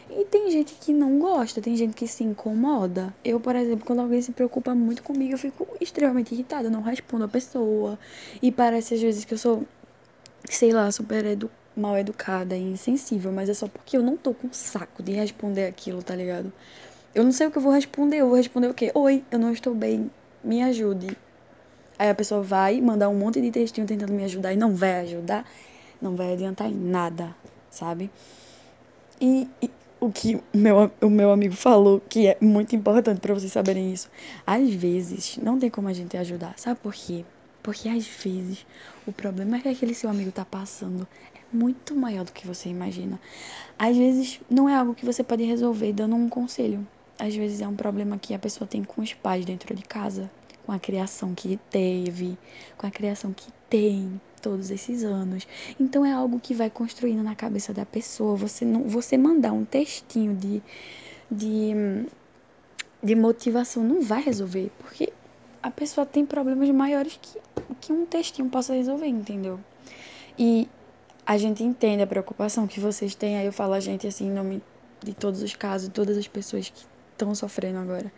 E 0.08 0.24
tem 0.24 0.50
gente 0.50 0.74
que 0.74 0.92
não 0.92 1.18
gosta, 1.18 1.60
tem 1.60 1.76
gente 1.76 1.94
que 1.94 2.06
se 2.06 2.22
incomoda. 2.22 3.12
Eu, 3.24 3.40
por 3.40 3.56
exemplo, 3.56 3.84
quando 3.84 4.00
alguém 4.00 4.22
se 4.22 4.30
preocupa 4.32 4.74
muito 4.74 5.02
comigo, 5.02 5.34
eu 5.34 5.38
fico 5.38 5.66
extremamente 5.80 6.32
irritada, 6.32 6.70
não 6.70 6.80
respondo 6.80 7.24
a 7.24 7.28
pessoa. 7.28 7.98
E 8.40 8.52
parece 8.52 8.94
às 8.94 9.00
vezes 9.00 9.24
que 9.24 9.34
eu 9.34 9.38
sou 9.38 9.64
sei 10.48 10.72
lá, 10.72 10.90
super 10.90 11.24
edu 11.24 11.50
mal 11.76 11.98
educada 11.98 12.56
e 12.56 12.62
insensível, 12.62 13.30
mas 13.30 13.48
é 13.50 13.54
só 13.54 13.68
porque 13.68 13.96
eu 13.96 14.02
não 14.02 14.16
tô 14.16 14.32
com 14.32 14.48
saco 14.50 15.02
de 15.02 15.12
responder 15.12 15.66
aquilo, 15.66 16.02
tá 16.02 16.16
ligado? 16.16 16.50
Eu 17.14 17.22
não 17.22 17.32
sei 17.32 17.46
o 17.46 17.50
que 17.50 17.58
eu 17.58 17.62
vou 17.62 17.72
responder, 17.72 18.18
eu 18.18 18.28
vou 18.28 18.36
responder 18.36 18.68
o 18.68 18.74
quê? 18.74 18.90
Oi, 18.94 19.22
eu 19.30 19.38
não 19.38 19.52
estou 19.52 19.74
bem, 19.74 20.10
me 20.42 20.62
ajude. 20.62 21.16
Aí 21.98 22.10
a 22.10 22.14
pessoa 22.14 22.42
vai 22.42 22.80
mandar 22.80 23.08
um 23.08 23.14
monte 23.14 23.40
de 23.40 23.50
textinho 23.50 23.86
tentando 23.86 24.12
me 24.12 24.24
ajudar 24.24 24.52
e 24.52 24.56
não 24.56 24.74
vai 24.74 25.00
ajudar, 25.00 25.44
não 26.00 26.16
vai 26.16 26.32
adiantar 26.32 26.68
em 26.68 26.74
nada, 26.74 27.34
sabe? 27.70 28.10
E, 29.20 29.48
e 29.62 29.70
o 30.00 30.10
que 30.10 30.40
meu, 30.52 30.90
o 31.00 31.08
meu 31.08 31.30
amigo 31.30 31.54
falou, 31.54 32.00
que 32.06 32.26
é 32.26 32.36
muito 32.40 32.76
importante 32.76 33.20
para 33.20 33.34
vocês 33.34 33.52
saberem 33.52 33.92
isso. 33.92 34.10
Às 34.46 34.68
vezes, 34.70 35.38
não 35.42 35.58
tem 35.58 35.70
como 35.70 35.88
a 35.88 35.92
gente 35.92 36.16
ajudar. 36.16 36.54
Sabe 36.58 36.78
por 36.80 36.94
quê? 36.94 37.24
Porque 37.66 37.88
às 37.88 38.06
vezes 38.06 38.64
o 39.04 39.10
problema 39.10 39.58
que 39.58 39.66
aquele 39.66 39.92
seu 39.92 40.08
amigo 40.08 40.30
tá 40.30 40.44
passando 40.44 41.04
é 41.34 41.40
muito 41.52 41.96
maior 41.96 42.24
do 42.24 42.30
que 42.30 42.46
você 42.46 42.68
imagina. 42.68 43.18
Às 43.76 43.96
vezes 43.96 44.40
não 44.48 44.68
é 44.68 44.76
algo 44.76 44.94
que 44.94 45.04
você 45.04 45.24
pode 45.24 45.42
resolver 45.42 45.92
dando 45.92 46.14
um 46.14 46.28
conselho. 46.28 46.86
Às 47.18 47.34
vezes 47.34 47.60
é 47.60 47.66
um 47.66 47.74
problema 47.74 48.18
que 48.18 48.32
a 48.32 48.38
pessoa 48.38 48.68
tem 48.68 48.84
com 48.84 49.02
os 49.02 49.12
pais 49.14 49.44
dentro 49.44 49.74
de 49.74 49.82
casa, 49.82 50.30
com 50.64 50.70
a 50.70 50.78
criação 50.78 51.34
que 51.34 51.58
teve, 51.68 52.38
com 52.78 52.86
a 52.86 52.90
criação 52.92 53.32
que 53.32 53.50
tem 53.68 54.20
todos 54.40 54.70
esses 54.70 55.02
anos. 55.02 55.44
Então 55.80 56.06
é 56.06 56.12
algo 56.12 56.38
que 56.38 56.54
vai 56.54 56.70
construindo 56.70 57.24
na 57.24 57.34
cabeça 57.34 57.74
da 57.74 57.84
pessoa. 57.84 58.36
Você 58.36 58.64
não, 58.64 58.84
você 58.84 59.18
mandar 59.18 59.50
um 59.50 59.64
textinho 59.64 60.36
de 60.36 60.62
de 61.28 62.06
de 63.02 63.14
motivação 63.16 63.82
não 63.82 64.02
vai 64.02 64.22
resolver, 64.22 64.70
porque 64.78 65.12
a 65.66 65.70
pessoa 65.70 66.06
tem 66.06 66.24
problemas 66.24 66.70
maiores 66.70 67.18
que 67.20 67.40
que 67.80 67.92
um 67.92 68.06
textinho 68.06 68.48
possa 68.48 68.74
resolver, 68.74 69.06
entendeu? 69.06 69.60
E 70.38 70.68
a 71.24 71.36
gente 71.36 71.62
entende 71.62 72.02
a 72.02 72.06
preocupação 72.06 72.66
que 72.66 72.80
vocês 72.80 73.14
têm, 73.14 73.36
aí 73.36 73.46
eu 73.46 73.52
falo 73.52 73.72
a 73.72 73.80
gente 73.80 74.06
assim 74.06 74.26
em 74.26 74.32
nome 74.32 74.62
de 75.02 75.14
todos 75.14 75.42
os 75.42 75.54
casos, 75.54 75.88
todas 75.88 76.16
as 76.16 76.26
pessoas 76.26 76.68
que 76.68 76.86
estão 77.12 77.34
sofrendo 77.34 77.78
agora. 77.78 78.12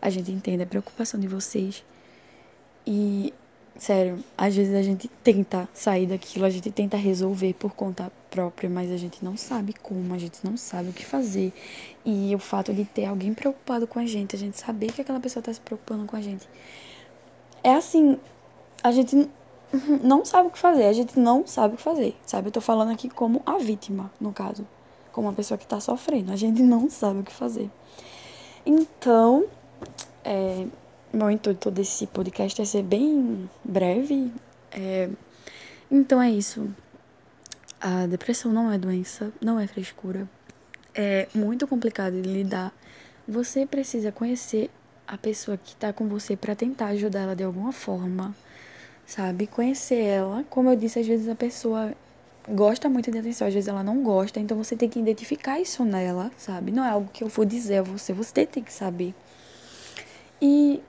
A 0.00 0.10
gente 0.10 0.30
entende 0.30 0.62
a 0.62 0.66
preocupação 0.66 1.18
de 1.18 1.26
vocês. 1.26 1.84
E, 2.86 3.32
sério, 3.78 4.22
às 4.36 4.54
vezes 4.54 4.74
a 4.74 4.82
gente 4.82 5.08
tenta 5.22 5.68
sair 5.72 6.06
daquilo, 6.06 6.44
a 6.44 6.50
gente 6.50 6.70
tenta 6.70 6.96
resolver 6.96 7.54
por 7.54 7.72
conta 7.72 8.10
própria, 8.28 8.68
mas 8.68 8.90
a 8.90 8.96
gente 8.96 9.24
não 9.24 9.36
sabe 9.36 9.72
como, 9.72 10.12
a 10.12 10.18
gente 10.18 10.38
não 10.44 10.56
sabe 10.56 10.90
o 10.90 10.92
que 10.92 11.04
fazer. 11.04 11.52
E 12.04 12.34
o 12.34 12.38
fato 12.38 12.72
de 12.74 12.84
ter 12.84 13.06
alguém 13.06 13.32
preocupado 13.32 13.86
com 13.86 13.98
a 13.98 14.06
gente, 14.06 14.34
a 14.34 14.38
gente 14.38 14.58
saber 14.58 14.92
que 14.92 15.00
aquela 15.00 15.20
pessoa 15.20 15.40
está 15.40 15.52
se 15.52 15.60
preocupando 15.60 16.04
com 16.04 16.16
a 16.16 16.20
gente. 16.20 16.46
É 17.62 17.74
assim, 17.74 18.18
a 18.82 18.90
gente 18.90 19.28
não 20.02 20.24
sabe 20.24 20.48
o 20.48 20.50
que 20.50 20.58
fazer, 20.58 20.84
a 20.84 20.92
gente 20.92 21.18
não 21.18 21.46
sabe 21.46 21.74
o 21.74 21.76
que 21.76 21.82
fazer, 21.82 22.16
sabe? 22.26 22.48
Eu 22.48 22.52
tô 22.52 22.60
falando 22.60 22.90
aqui 22.90 23.08
como 23.08 23.42
a 23.46 23.58
vítima, 23.58 24.10
no 24.20 24.32
caso, 24.32 24.66
como 25.12 25.28
uma 25.28 25.34
pessoa 25.34 25.56
que 25.56 25.66
tá 25.66 25.80
sofrendo, 25.80 26.32
a 26.32 26.36
gente 26.36 26.62
não 26.62 26.90
sabe 26.90 27.20
o 27.20 27.22
que 27.22 27.32
fazer. 27.32 27.70
Então, 28.66 29.44
é, 30.24 30.66
meu 31.12 31.30
intuito 31.30 31.70
desse 31.70 32.06
podcast 32.06 32.60
é 32.60 32.64
ser 32.64 32.82
bem 32.82 33.48
breve. 33.64 34.32
É, 34.72 35.08
então 35.90 36.20
é 36.20 36.30
isso. 36.30 36.68
A 37.80 38.06
depressão 38.06 38.52
não 38.52 38.72
é 38.72 38.78
doença, 38.78 39.32
não 39.40 39.58
é 39.58 39.66
frescura. 39.66 40.28
É 40.94 41.28
muito 41.34 41.66
complicado 41.66 42.20
de 42.20 42.28
lidar. 42.28 42.72
Você 43.26 43.66
precisa 43.66 44.10
conhecer 44.10 44.70
a 45.06 45.16
pessoa 45.16 45.56
que 45.56 45.74
tá 45.76 45.92
com 45.92 46.08
você 46.08 46.36
para 46.36 46.54
tentar 46.54 46.88
ajudar 46.88 47.20
ela 47.20 47.36
de 47.36 47.44
alguma 47.44 47.72
forma 47.72 48.34
sabe? 49.08 49.46
Conhecer 49.46 50.04
ela. 50.04 50.44
Como 50.50 50.70
eu 50.70 50.76
disse, 50.76 51.00
às 51.00 51.06
vezes 51.06 51.28
a 51.28 51.34
pessoa 51.34 51.92
gosta 52.46 52.88
muito 52.88 53.10
de 53.10 53.18
atenção, 53.18 53.48
às 53.48 53.54
vezes 53.54 53.66
ela 53.66 53.82
não 53.82 54.02
gosta, 54.02 54.38
então 54.38 54.56
você 54.56 54.76
tem 54.76 54.88
que 54.88 54.98
identificar 54.98 55.58
isso 55.58 55.84
nela, 55.84 56.30
sabe? 56.36 56.70
Não 56.70 56.84
é 56.84 56.90
algo 56.90 57.10
que 57.12 57.24
eu 57.24 57.28
vou 57.28 57.44
dizer 57.44 57.78
a 57.78 57.82
você, 57.82 58.12
você 58.12 58.46
tem 58.46 58.62
que 58.62 58.72
saber. 58.72 59.14
E 60.40 60.80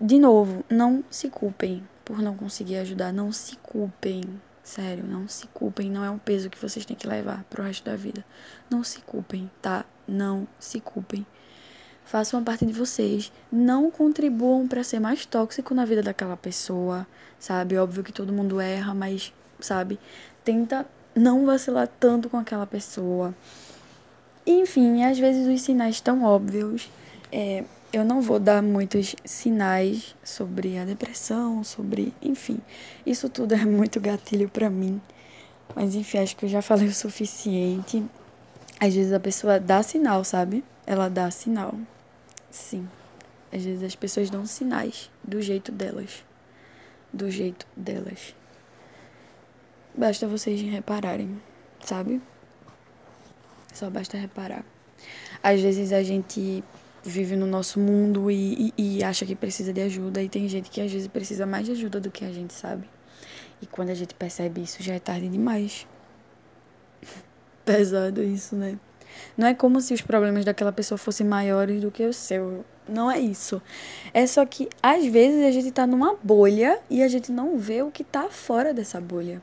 de 0.00 0.18
novo, 0.18 0.64
não 0.68 1.04
se 1.10 1.28
culpem 1.28 1.82
por 2.04 2.20
não 2.20 2.36
conseguir 2.36 2.76
ajudar, 2.76 3.12
não 3.12 3.32
se 3.32 3.56
culpem. 3.56 4.22
Sério, 4.62 5.04
não 5.04 5.28
se 5.28 5.46
culpem, 5.48 5.90
não 5.90 6.02
é 6.02 6.10
um 6.10 6.18
peso 6.18 6.48
que 6.48 6.58
vocês 6.58 6.86
têm 6.86 6.96
que 6.96 7.06
levar 7.06 7.44
pro 7.44 7.62
resto 7.62 7.84
da 7.84 7.96
vida. 7.96 8.24
Não 8.70 8.82
se 8.82 9.00
culpem, 9.00 9.50
tá? 9.60 9.84
Não 10.08 10.48
se 10.58 10.80
culpem 10.80 11.26
façam 12.04 12.38
a 12.38 12.42
parte 12.42 12.64
de 12.66 12.72
vocês. 12.72 13.32
Não 13.50 13.90
contribuam 13.90 14.68
para 14.68 14.84
ser 14.84 15.00
mais 15.00 15.24
tóxico 15.26 15.74
na 15.74 15.84
vida 15.84 16.02
daquela 16.02 16.36
pessoa, 16.36 17.06
sabe? 17.38 17.76
Óbvio 17.76 18.04
que 18.04 18.12
todo 18.12 18.32
mundo 18.32 18.60
erra, 18.60 18.94
mas, 18.94 19.32
sabe? 19.58 19.98
Tenta 20.44 20.86
não 21.14 21.46
vacilar 21.46 21.88
tanto 21.98 22.28
com 22.28 22.36
aquela 22.36 22.66
pessoa. 22.66 23.34
Enfim, 24.46 25.02
às 25.04 25.18
vezes 25.18 25.46
os 25.46 25.62
sinais 25.62 25.96
estão 25.96 26.22
óbvios. 26.22 26.90
É, 27.32 27.64
eu 27.94 28.04
não 28.04 28.20
vou 28.20 28.40
dar 28.40 28.60
muitos 28.60 29.14
sinais 29.24 30.16
sobre 30.24 30.76
a 30.78 30.84
depressão, 30.84 31.62
sobre. 31.62 32.12
Enfim, 32.20 32.58
isso 33.06 33.28
tudo 33.28 33.54
é 33.54 33.64
muito 33.64 34.00
gatilho 34.00 34.48
para 34.48 34.68
mim. 34.68 35.00
Mas 35.74 35.94
enfim, 35.94 36.18
acho 36.18 36.36
que 36.36 36.44
eu 36.44 36.48
já 36.48 36.60
falei 36.60 36.88
o 36.88 36.94
suficiente. 36.94 38.04
Às 38.80 38.94
vezes 38.94 39.12
a 39.12 39.20
pessoa 39.20 39.60
dá 39.60 39.82
sinal, 39.82 40.24
sabe? 40.24 40.64
Ela 40.84 41.08
dá 41.08 41.30
sinal. 41.30 41.74
Sim. 42.50 42.88
Às 43.52 43.64
vezes 43.64 43.82
as 43.84 43.94
pessoas 43.94 44.28
dão 44.28 44.44
sinais 44.44 45.08
do 45.22 45.40
jeito 45.40 45.70
delas. 45.70 46.24
Do 47.12 47.30
jeito 47.30 47.64
delas. 47.76 48.34
Basta 49.96 50.26
vocês 50.26 50.60
repararem, 50.60 51.40
sabe? 51.80 52.20
Só 53.72 53.88
basta 53.88 54.16
reparar. 54.16 54.64
Às 55.40 55.60
vezes 55.60 55.92
a 55.92 56.02
gente 56.02 56.64
vive 57.04 57.36
no 57.36 57.46
nosso 57.46 57.78
mundo 57.78 58.30
e, 58.30 58.72
e, 58.76 58.98
e, 58.98 59.04
acha 59.04 59.26
que 59.26 59.34
precisa 59.34 59.72
de 59.72 59.82
ajuda, 59.82 60.22
e 60.22 60.28
tem 60.28 60.48
gente 60.48 60.70
que 60.70 60.80
às 60.80 60.90
vezes 60.90 61.06
precisa 61.06 61.44
mais 61.44 61.66
de 61.66 61.72
ajuda 61.72 62.00
do 62.00 62.10
que 62.10 62.24
a 62.24 62.32
gente 62.32 62.54
sabe. 62.54 62.88
E 63.60 63.66
quando 63.66 63.90
a 63.90 63.94
gente 63.94 64.14
percebe 64.14 64.62
isso, 64.62 64.82
já 64.82 64.94
é 64.94 64.98
tarde 64.98 65.28
demais. 65.28 65.86
Pesado 67.64 68.22
isso, 68.22 68.56
né? 68.56 68.78
Não 69.36 69.46
é 69.46 69.54
como 69.54 69.80
se 69.80 69.92
os 69.94 70.00
problemas 70.00 70.44
daquela 70.44 70.72
pessoa 70.72 70.98
fossem 70.98 71.26
maiores 71.26 71.80
do 71.80 71.90
que 71.90 72.04
o 72.04 72.12
seu. 72.12 72.64
Não 72.88 73.10
é 73.10 73.18
isso. 73.18 73.62
É 74.12 74.26
só 74.26 74.44
que 74.44 74.68
às 74.82 75.04
vezes 75.06 75.44
a 75.44 75.50
gente 75.50 75.70
tá 75.70 75.86
numa 75.86 76.16
bolha 76.22 76.80
e 76.90 77.02
a 77.02 77.08
gente 77.08 77.30
não 77.30 77.56
vê 77.56 77.82
o 77.82 77.90
que 77.90 78.02
tá 78.02 78.28
fora 78.28 78.74
dessa 78.74 79.00
bolha. 79.00 79.40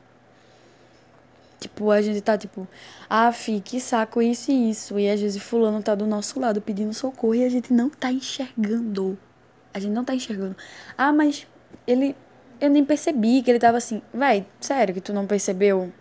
Tipo, 1.62 1.92
a 1.92 2.02
gente 2.02 2.20
tá 2.20 2.36
tipo, 2.36 2.66
ah, 3.08 3.30
fi, 3.30 3.60
que 3.60 3.78
saco 3.78 4.20
isso 4.20 4.50
e 4.50 4.70
isso. 4.70 4.98
E 4.98 5.08
às 5.08 5.20
vezes 5.20 5.40
fulano 5.40 5.80
tá 5.80 5.94
do 5.94 6.06
nosso 6.06 6.40
lado 6.40 6.60
pedindo 6.60 6.92
socorro 6.92 7.36
e 7.36 7.44
a 7.44 7.48
gente 7.48 7.72
não 7.72 7.88
tá 7.88 8.10
enxergando. 8.10 9.16
A 9.72 9.78
gente 9.78 9.92
não 9.92 10.04
tá 10.04 10.12
enxergando. 10.12 10.56
Ah, 10.98 11.12
mas 11.12 11.46
ele. 11.86 12.16
Eu 12.60 12.68
nem 12.68 12.84
percebi 12.84 13.42
que 13.42 13.50
ele 13.50 13.60
tava 13.60 13.78
assim. 13.78 14.02
Véi, 14.12 14.44
sério 14.60 14.92
que 14.92 15.00
tu 15.00 15.12
não 15.12 15.26
percebeu? 15.26 15.92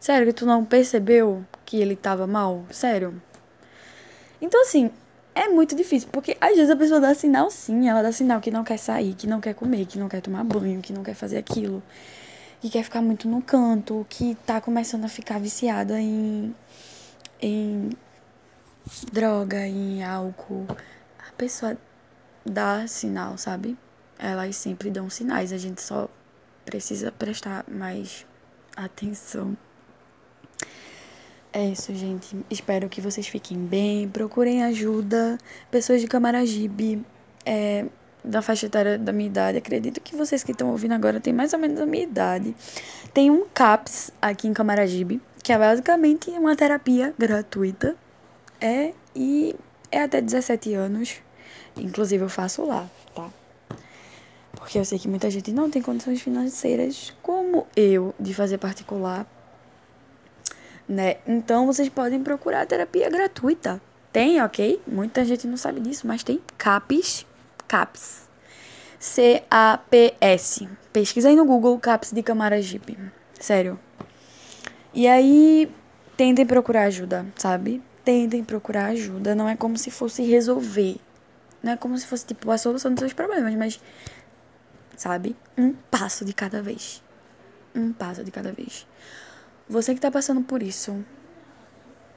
Sério 0.00 0.26
que 0.26 0.32
tu 0.32 0.44
não 0.44 0.64
percebeu 0.64 1.44
que 1.64 1.76
ele 1.76 1.94
tava 1.94 2.26
mal? 2.26 2.64
Sério? 2.70 3.20
Então, 4.40 4.62
assim, 4.62 4.90
é 5.34 5.48
muito 5.48 5.76
difícil, 5.76 6.08
porque 6.10 6.36
às 6.40 6.56
vezes 6.56 6.70
a 6.70 6.76
pessoa 6.76 7.00
dá 7.00 7.14
sinal 7.14 7.50
sim, 7.50 7.88
ela 7.88 8.02
dá 8.02 8.10
sinal 8.10 8.40
que 8.40 8.50
não 8.50 8.64
quer 8.64 8.78
sair, 8.78 9.14
que 9.14 9.26
não 9.26 9.40
quer 9.40 9.54
comer, 9.54 9.86
que 9.86 9.98
não 9.98 10.08
quer 10.08 10.20
tomar 10.20 10.42
banho, 10.42 10.80
que 10.80 10.92
não 10.92 11.02
quer 11.02 11.14
fazer 11.14 11.38
aquilo, 11.38 11.82
que 12.60 12.68
quer 12.68 12.82
ficar 12.82 13.00
muito 13.00 13.28
no 13.28 13.40
canto, 13.40 14.06
que 14.08 14.36
tá 14.46 14.60
começando 14.60 15.04
a 15.04 15.08
ficar 15.08 15.40
viciada 15.40 16.00
em, 16.00 16.54
em 17.40 17.90
droga, 19.12 19.66
em 19.66 20.04
álcool. 20.04 20.66
A 21.18 21.32
pessoa 21.36 21.76
dá 22.44 22.86
sinal, 22.86 23.38
sabe? 23.38 23.76
Elas 24.18 24.56
sempre 24.56 24.90
dão 24.90 25.08
sinais, 25.08 25.52
a 25.52 25.58
gente 25.58 25.80
só 25.80 26.08
precisa 26.64 27.10
prestar 27.10 27.64
mais 27.68 28.26
atenção. 28.76 29.56
É 31.52 31.66
isso, 31.66 31.92
gente. 31.94 32.36
Espero 32.48 32.88
que 32.88 33.00
vocês 33.00 33.26
fiquem 33.26 33.58
bem. 33.58 34.08
Procurem 34.08 34.62
ajuda. 34.62 35.36
Pessoas 35.68 36.00
de 36.00 36.06
Camaragibe, 36.06 37.04
é, 37.44 37.86
da 38.24 38.42
faixa 38.42 38.66
etária 38.66 38.98
da 38.98 39.12
minha 39.12 39.28
idade. 39.28 39.58
Acredito 39.58 40.00
que 40.00 40.16
vocês 40.16 40.42
que 40.42 40.52
estão 40.52 40.70
ouvindo 40.70 40.92
agora 40.92 41.20
têm 41.20 41.32
mais 41.32 41.52
ou 41.52 41.58
menos 41.58 41.80
a 41.80 41.86
minha 41.86 42.02
idade. 42.02 42.54
Tem 43.12 43.30
um 43.30 43.44
CAPS 43.52 44.12
aqui 44.20 44.48
em 44.48 44.52
Camaragibe, 44.52 45.20
que 45.42 45.52
é 45.52 45.58
basicamente 45.58 46.30
uma 46.30 46.54
terapia 46.56 47.14
gratuita. 47.18 47.96
É, 48.60 48.92
e 49.14 49.56
é 49.90 50.02
até 50.02 50.20
17 50.20 50.74
anos. 50.74 51.16
Inclusive, 51.76 52.22
eu 52.24 52.28
faço 52.28 52.64
lá, 52.64 52.88
tá? 53.14 53.28
Porque 54.52 54.78
eu 54.78 54.84
sei 54.84 54.98
que 54.98 55.08
muita 55.08 55.30
gente 55.30 55.52
não 55.52 55.70
tem 55.70 55.80
condições 55.80 56.20
financeiras, 56.20 57.14
como 57.22 57.66
eu, 57.74 58.14
de 58.20 58.34
fazer 58.34 58.58
particular 58.58 59.26
né? 60.90 61.18
Então 61.24 61.66
vocês 61.66 61.88
podem 61.88 62.20
procurar 62.20 62.66
terapia 62.66 63.08
gratuita. 63.08 63.80
Tem, 64.12 64.42
ok? 64.42 64.82
Muita 64.88 65.24
gente 65.24 65.46
não 65.46 65.56
sabe 65.56 65.78
disso, 65.78 66.04
mas 66.04 66.24
tem 66.24 66.40
CAPS, 66.58 67.24
CAPS. 67.70 68.28
C-A-P-S. 68.98 70.68
Pesquisa 70.92 71.28
aí 71.28 71.36
no 71.36 71.44
Google 71.44 71.78
CAPS 71.78 72.10
de 72.10 72.20
Camaragibe. 72.20 72.98
Sério. 73.38 73.78
E 74.92 75.06
aí, 75.06 75.72
tentem 76.16 76.44
procurar 76.44 76.86
ajuda, 76.86 77.24
sabe? 77.36 77.80
Tentem 78.04 78.42
procurar 78.42 78.86
ajuda. 78.86 79.36
Não 79.36 79.48
é 79.48 79.54
como 79.54 79.78
se 79.78 79.88
fosse 79.88 80.24
resolver. 80.24 80.96
Não 81.62 81.70
é 81.70 81.76
como 81.76 81.96
se 81.96 82.08
fosse, 82.08 82.26
tipo, 82.26 82.50
a 82.50 82.58
solução 82.58 82.90
dos 82.90 82.98
seus 82.98 83.12
problemas, 83.12 83.54
mas, 83.54 83.80
sabe? 84.96 85.36
Um 85.56 85.72
passo 85.72 86.24
de 86.24 86.32
cada 86.32 86.60
vez. 86.60 87.00
Um 87.72 87.92
passo 87.92 88.24
de 88.24 88.32
cada 88.32 88.50
vez. 88.50 88.84
Você 89.68 89.92
que 89.92 89.98
está 89.98 90.10
passando 90.10 90.40
por 90.40 90.60
isso 90.60 91.04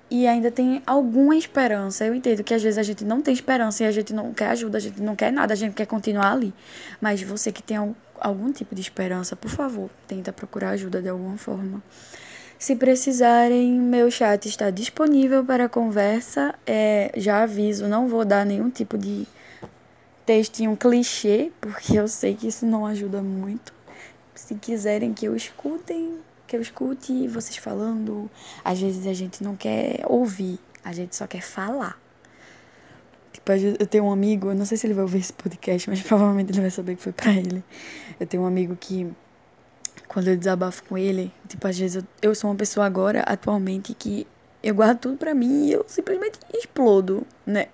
e 0.10 0.28
ainda 0.28 0.52
tem 0.52 0.82
alguma 0.86 1.36
esperança. 1.36 2.06
Eu 2.06 2.14
entendo 2.14 2.44
que 2.44 2.54
às 2.54 2.62
vezes 2.62 2.78
a 2.78 2.84
gente 2.84 3.04
não 3.04 3.22
tem 3.22 3.34
esperança 3.34 3.84
e 3.84 3.88
a 3.88 3.92
gente 3.92 4.14
não 4.14 4.34
quer 4.34 4.50
ajuda, 4.50 4.78
a 4.78 4.82
gente 4.82 5.02
não 5.02 5.16
quer 5.16 5.32
nada, 5.32 5.54
a 5.54 5.56
gente 5.58 5.74
quer 5.74 5.86
continuar 5.86 6.32
ali. 6.32 6.54
Mas 7.02 7.22
você 7.22 7.52
que 7.52 7.64
tem 7.64 7.78
algum 8.20 8.52
tipo 8.52 8.76
de 8.76 8.82
esperança, 8.82 9.36
por 9.36 9.50
favor, 9.50 9.90
tenta 10.08 10.32
procurar 10.32 10.70
ajuda 10.70 11.02
de 11.02 11.10
alguma 11.10 11.38
forma. 11.38 11.82
Se 12.60 12.76
precisarem, 12.76 13.74
meu 13.74 14.10
chat 14.10 14.48
está 14.48 14.70
disponível 14.70 15.44
para 15.44 15.68
conversa. 15.68 16.56
É, 16.66 17.12
já 17.18 17.44
aviso, 17.44 17.88
não 17.88 18.08
vou 18.08 18.24
dar 18.24 18.46
nenhum 18.46 18.70
tipo 18.70 18.98
de 18.98 19.28
textinho 20.26 20.78
clichê, 20.78 21.52
porque 21.60 22.00
eu 22.00 22.08
sei 22.08 22.36
que 22.36 22.48
isso 22.48 22.66
não 22.66 22.86
ajuda 22.86 23.22
muito. 23.22 23.74
Se 24.34 24.56
quiserem 24.56 25.14
que 25.14 25.26
eu 25.26 25.36
escutem, 25.36 26.20
que 26.54 26.58
eu 26.58 26.62
escute 26.62 27.28
vocês 27.28 27.58
falando, 27.58 28.30
às 28.64 28.80
vezes 28.80 29.08
a 29.08 29.14
gente 29.14 29.44
não 29.44 29.56
quer 29.56 30.06
ouvir, 30.08 30.60
a 30.84 30.94
gente 30.94 31.16
só 31.16 31.26
quer 31.26 31.42
falar. 31.42 32.00
Tipo, 33.32 33.52
eu 33.52 33.88
tenho 33.88 34.04
um 34.04 34.12
amigo, 34.12 34.50
eu 34.50 34.56
não 34.56 34.64
sei 34.64 34.78
se 34.78 34.86
ele 34.86 34.94
vai 34.94 35.02
ouvir 35.02 35.18
esse 35.18 35.34
podcast, 35.34 35.90
mas 35.90 36.02
provavelmente 36.06 36.52
ele 36.52 36.62
vai 36.62 36.70
saber 36.70 36.96
que 36.96 37.02
foi 37.02 37.12
pra 37.12 37.34
ele. 37.34 37.64
Eu 38.20 38.28
tenho 38.28 38.44
um 38.44 38.46
amigo 38.46 38.78
que, 38.80 39.12
quando 40.08 40.28
eu 40.28 40.38
desabafo 40.38 40.84
com 40.84 40.96
ele, 40.96 41.34
tipo, 41.48 41.68
às 41.68 41.76
vezes 41.76 41.96
eu, 41.96 42.30
eu 42.30 42.36
sou 42.36 42.52
uma 42.52 42.56
pessoa 42.56 42.86
agora, 42.86 43.22
atualmente, 43.22 43.96
que 43.96 44.28
eu 44.62 44.76
guardo 44.76 45.00
tudo 45.00 45.18
pra 45.18 45.34
mim 45.34 45.66
e 45.66 45.72
eu 45.72 45.84
simplesmente 45.88 46.38
explodo, 46.54 47.26
né? 47.48 47.66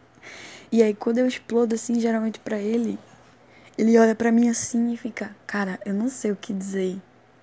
E 0.72 0.82
aí, 0.82 0.94
quando 0.94 1.18
eu 1.18 1.28
explodo 1.28 1.76
assim, 1.76 2.00
geralmente 2.00 2.39
para 2.39 2.58
ele, 2.58 2.98
ele 3.78 3.98
olha 3.98 4.15
para 4.15 4.32
mim 4.32 4.48
assim 4.48 4.94
e 4.94 4.98
fica, 4.98 5.36
cara, 5.46 5.78
eu 5.86 5.94
não 5.94 6.08
sei 6.08 6.32
o 6.32 6.38
que 6.38 6.54
dizer. 6.54 6.98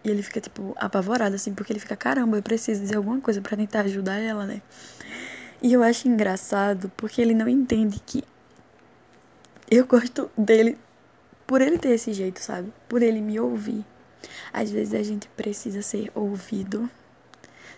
E 0.06 0.10
ele 0.10 0.22
fica, 0.22 0.40
tipo, 0.40 0.72
apavorado, 0.78 1.34
assim, 1.34 1.52
porque 1.52 1.72
ele 1.72 1.80
fica, 1.80 1.96
caramba, 1.96 2.36
eu 2.36 2.42
preciso 2.42 2.80
dizer 2.80 2.96
alguma 2.96 3.20
coisa 3.20 3.40
para 3.40 3.56
tentar 3.56 3.80
ajudar 3.80 4.20
ela, 4.20 4.46
né? 4.46 4.62
E 5.60 5.72
eu 5.72 5.82
acho 5.82 6.06
engraçado 6.06 6.92
porque 6.96 7.20
ele 7.20 7.34
não 7.34 7.48
entende 7.48 8.00
que 8.06 8.22
eu 9.68 9.84
gosto 9.84 10.30
dele 10.38 10.78
por 11.44 11.60
ele 11.60 11.76
ter 11.76 11.88
esse 11.88 12.12
jeito, 12.12 12.40
sabe? 12.40 12.72
Por 12.88 13.02
ele 13.02 13.20
me 13.20 13.40
ouvir. 13.40 13.84
Às 14.52 14.70
vezes 14.70 14.94
a 14.94 15.02
gente 15.02 15.28
precisa 15.30 15.82
ser 15.82 16.08
ouvido 16.14 16.88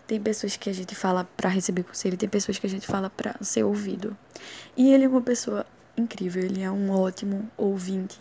tem 0.08 0.18
pessoas 0.18 0.56
que 0.56 0.70
a 0.70 0.72
gente 0.72 0.94
fala 0.94 1.28
para 1.36 1.50
receber 1.50 1.82
conselho, 1.82 2.16
tem 2.16 2.30
pessoas 2.30 2.58
que 2.58 2.66
a 2.66 2.70
gente 2.70 2.86
fala 2.86 3.10
para 3.10 3.36
ser 3.42 3.62
ouvido. 3.62 4.16
E 4.74 4.90
ele 4.90 5.04
é 5.04 5.08
uma 5.08 5.20
pessoa 5.20 5.66
incrível, 5.98 6.42
ele 6.42 6.62
é 6.62 6.70
um 6.70 6.90
ótimo 6.90 7.46
ouvinte. 7.58 8.18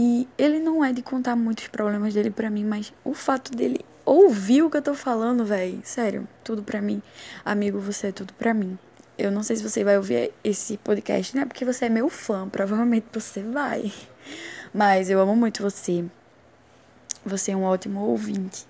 E 0.00 0.28
ele 0.38 0.60
não 0.60 0.84
é 0.84 0.92
de 0.92 1.02
contar 1.02 1.34
muitos 1.34 1.66
problemas 1.66 2.14
dele 2.14 2.30
para 2.30 2.48
mim, 2.48 2.64
mas 2.64 2.92
o 3.02 3.14
fato 3.14 3.50
dele 3.50 3.84
ouvir 4.06 4.62
o 4.62 4.70
que 4.70 4.76
eu 4.76 4.82
tô 4.82 4.94
falando, 4.94 5.44
velho, 5.44 5.80
sério, 5.82 6.28
tudo 6.44 6.62
para 6.62 6.80
mim. 6.80 7.02
Amigo, 7.44 7.80
você 7.80 8.06
é 8.06 8.12
tudo 8.12 8.32
para 8.34 8.54
mim. 8.54 8.78
Eu 9.18 9.32
não 9.32 9.42
sei 9.42 9.56
se 9.56 9.62
você 9.68 9.82
vai 9.82 9.96
ouvir 9.96 10.32
esse 10.44 10.76
podcast, 10.76 11.36
né? 11.36 11.44
Porque 11.44 11.64
você 11.64 11.86
é 11.86 11.88
meu 11.88 12.08
fã, 12.08 12.46
provavelmente 12.48 13.06
você 13.12 13.42
vai. 13.42 13.92
Mas 14.72 15.10
eu 15.10 15.18
amo 15.18 15.34
muito 15.34 15.64
você. 15.64 16.04
Você 17.26 17.50
é 17.50 17.56
um 17.56 17.64
ótimo 17.64 17.98
ouvinte 18.04 18.68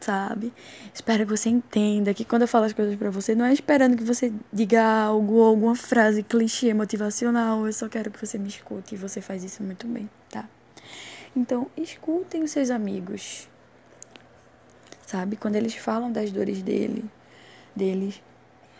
sabe? 0.00 0.50
Espero 0.94 1.26
que 1.26 1.36
você 1.36 1.50
entenda 1.50 2.14
que 2.14 2.24
quando 2.24 2.40
eu 2.42 2.48
falo 2.48 2.64
as 2.64 2.72
coisas 2.72 2.96
para 2.96 3.10
você, 3.10 3.34
não 3.34 3.44
é 3.44 3.52
esperando 3.52 3.98
que 3.98 4.02
você 4.02 4.32
diga 4.50 4.82
algo 4.82 5.42
alguma 5.42 5.76
frase 5.76 6.22
clichê 6.22 6.72
motivacional. 6.72 7.66
Eu 7.66 7.72
só 7.74 7.86
quero 7.86 8.10
que 8.10 8.26
você 8.26 8.38
me 8.38 8.48
escute 8.48 8.94
e 8.94 8.98
você 8.98 9.20
faz 9.20 9.44
isso 9.44 9.62
muito 9.62 9.86
bem? 9.86 10.08
Então, 11.34 11.68
escutem 11.76 12.42
os 12.42 12.50
seus 12.50 12.70
amigos. 12.70 13.48
Sabe? 15.06 15.36
Quando 15.36 15.56
eles 15.56 15.74
falam 15.74 16.10
das 16.10 16.30
dores 16.30 16.62
dele, 16.62 17.04
deles, 17.74 18.22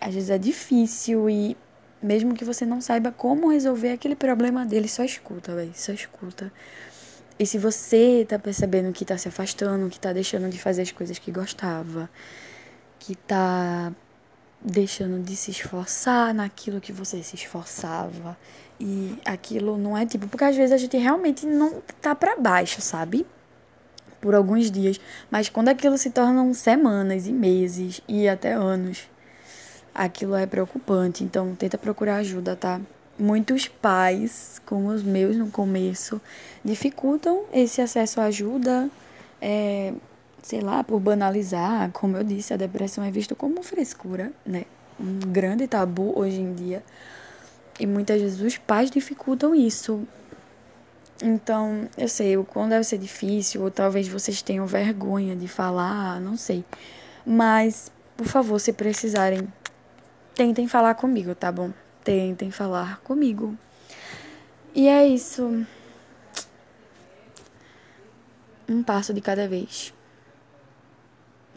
às 0.01 0.15
vezes 0.15 0.31
é 0.31 0.39
difícil 0.39 1.29
e 1.29 1.57
mesmo 2.03 2.35
que 2.35 2.45
você 2.45 2.65
não 2.65 2.81
saiba 2.81 3.13
como 3.13 3.51
resolver 3.51 3.93
aquele 3.93 4.17
problema 4.17 4.65
dele, 4.65 4.89
só 4.89 5.05
escuta, 5.05 5.55
velho, 5.55 5.73
só 5.75 5.93
escuta. 5.93 6.53
E 7.39 7.47
se 7.47 7.59
você 7.59 8.25
tá 8.29 8.39
percebendo 8.39 8.93
que 8.93 9.05
tá 9.05 9.17
se 9.17 9.29
afastando, 9.29 9.89
que 9.89 9.99
tá 9.99 10.13
deixando 10.13 10.49
de 10.49 10.59
fazer 10.59 10.83
as 10.83 10.93
coisas 10.93 11.19
que 11.19 11.31
gostava, 11.31 12.09
que 12.99 13.15
tá 13.15 13.93
deixando 14.63 15.23
de 15.23 15.35
se 15.37 15.51
esforçar 15.51 16.35
naquilo 16.35 16.81
que 16.81 16.93
você 16.93 17.23
se 17.23 17.37
esforçava, 17.37 18.37
e 18.79 19.19
aquilo 19.25 19.77
não 19.77 19.97
é 19.97 20.07
tipo, 20.07 20.27
porque 20.27 20.45
às 20.45 20.57
vezes 20.57 20.73
a 20.73 20.77
gente 20.77 20.97
realmente 20.97 21.47
não 21.47 21.83
tá 22.01 22.15
para 22.15 22.37
baixo, 22.37 22.81
sabe? 22.81 23.27
Por 24.21 24.35
alguns 24.35 24.71
dias, 24.71 25.01
mas 25.31 25.49
quando 25.49 25.69
aquilo 25.69 25.97
se 25.97 26.11
tornam 26.11 26.53
semanas 26.53 27.27
e 27.27 27.33
meses 27.33 28.01
e 28.07 28.29
até 28.29 28.53
anos, 28.53 29.09
aquilo 29.95 30.35
é 30.35 30.47
preocupante. 30.47 31.25
Então 31.25 31.55
tenta 31.55 31.79
procurar 31.79 32.17
ajuda, 32.17 32.55
tá? 32.55 32.81
muitos 33.21 33.69
pais, 33.69 34.61
como 34.65 34.89
os 34.89 35.03
meus 35.03 35.37
no 35.37 35.51
começo, 35.51 36.21
dificultam 36.65 37.45
esse 37.53 37.81
acesso 37.81 38.21
à 38.21 38.25
ajuda, 38.25 38.89
é, 39.41 39.93
sei 40.43 40.61
lá, 40.61 40.83
por 40.85 41.01
banalizar. 41.01 41.91
Como 41.93 42.17
eu 42.17 42.25
disse, 42.25 42.55
a 42.55 42.57
depressão 42.57 43.05
é 43.05 43.11
vista 43.11 43.35
como 43.35 43.63
frescura, 43.63 44.33
né? 44.45 44.65
Um 44.99 45.19
grande 45.33 45.67
tabu 45.67 46.19
hoje 46.19 46.41
em 46.41 46.55
dia. 46.55 46.83
E 47.79 47.87
muitas 47.87 48.21
vezes 48.21 48.41
os 48.41 48.59
pais 48.59 48.91
dificultam 48.91 49.55
isso. 49.55 50.07
Então, 51.23 51.89
eu 51.97 52.09
sei, 52.09 52.37
o 52.37 52.45
quão 52.45 52.69
deve 52.69 52.85
ser 52.85 52.99
difícil, 52.99 53.63
ou 53.63 53.71
talvez 53.71 54.09
vocês 54.09 54.41
tenham 54.41 54.67
vergonha 54.67 55.37
de 55.37 55.47
falar, 55.49 56.21
não 56.21 56.37
sei. 56.37 56.65
Mas, 57.27 57.93
por 58.17 58.27
favor, 58.27 58.59
se 58.59 58.73
precisarem, 58.73 59.47
tentem 60.35 60.67
falar 60.67 60.95
comigo, 60.95 61.35
tá 61.35 61.53
bom? 61.53 61.71
tentem 62.05 62.51
falar 62.51 63.01
comigo. 63.01 63.57
E 64.75 64.89
é 64.89 65.07
isso. 65.07 65.67
Um 68.69 68.83
passo 68.83 69.13
de 69.13 69.21
cada 69.21 69.49
vez. 69.49 69.93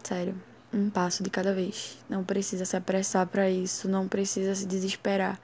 Sério, 0.03 0.35
um 0.73 0.89
passo 0.89 1.23
de 1.23 1.29
cada 1.29 1.53
vez. 1.53 1.97
Não 2.09 2.25
precisa 2.25 2.65
se 2.65 2.75
apressar 2.75 3.25
para 3.25 3.49
isso, 3.49 3.87
não 3.87 4.07
precisa 4.07 4.53
se 4.53 4.65
desesperar. 4.65 5.39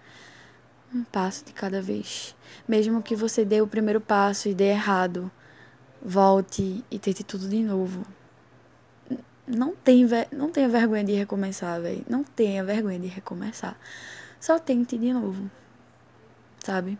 Um 0.93 1.03
passo 1.03 1.45
de 1.45 1.53
cada 1.53 1.81
vez. 1.81 2.35
Mesmo 2.67 3.01
que 3.01 3.15
você 3.15 3.45
dê 3.45 3.61
o 3.61 3.67
primeiro 3.67 4.01
passo 4.01 4.49
e 4.49 4.53
dê 4.53 4.65
errado, 4.65 5.31
volte 6.01 6.83
e 6.91 6.99
tente 6.99 7.23
tudo 7.23 7.47
de 7.47 7.63
novo. 7.63 8.05
Não, 9.47 9.75
tem, 9.75 10.05
não 10.31 10.51
tenha 10.51 10.67
vergonha 10.67 11.03
de 11.03 11.13
recomeçar, 11.13 11.79
velho. 11.79 12.03
Não 12.09 12.23
tenha 12.23 12.63
vergonha 12.63 12.99
de 12.99 13.07
recomeçar. 13.07 13.77
Só 14.39 14.59
tente 14.59 14.97
de 14.97 15.13
novo, 15.13 15.49
sabe? 16.63 16.97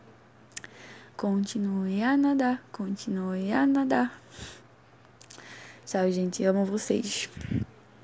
Continue 1.18 2.04
a 2.04 2.16
nadar, 2.16 2.64
continue 2.72 3.52
a 3.52 3.66
nadar. 3.66 4.22
Tchau, 5.90 6.12
gente. 6.12 6.44
Amo 6.44 6.66
vocês. 6.66 7.28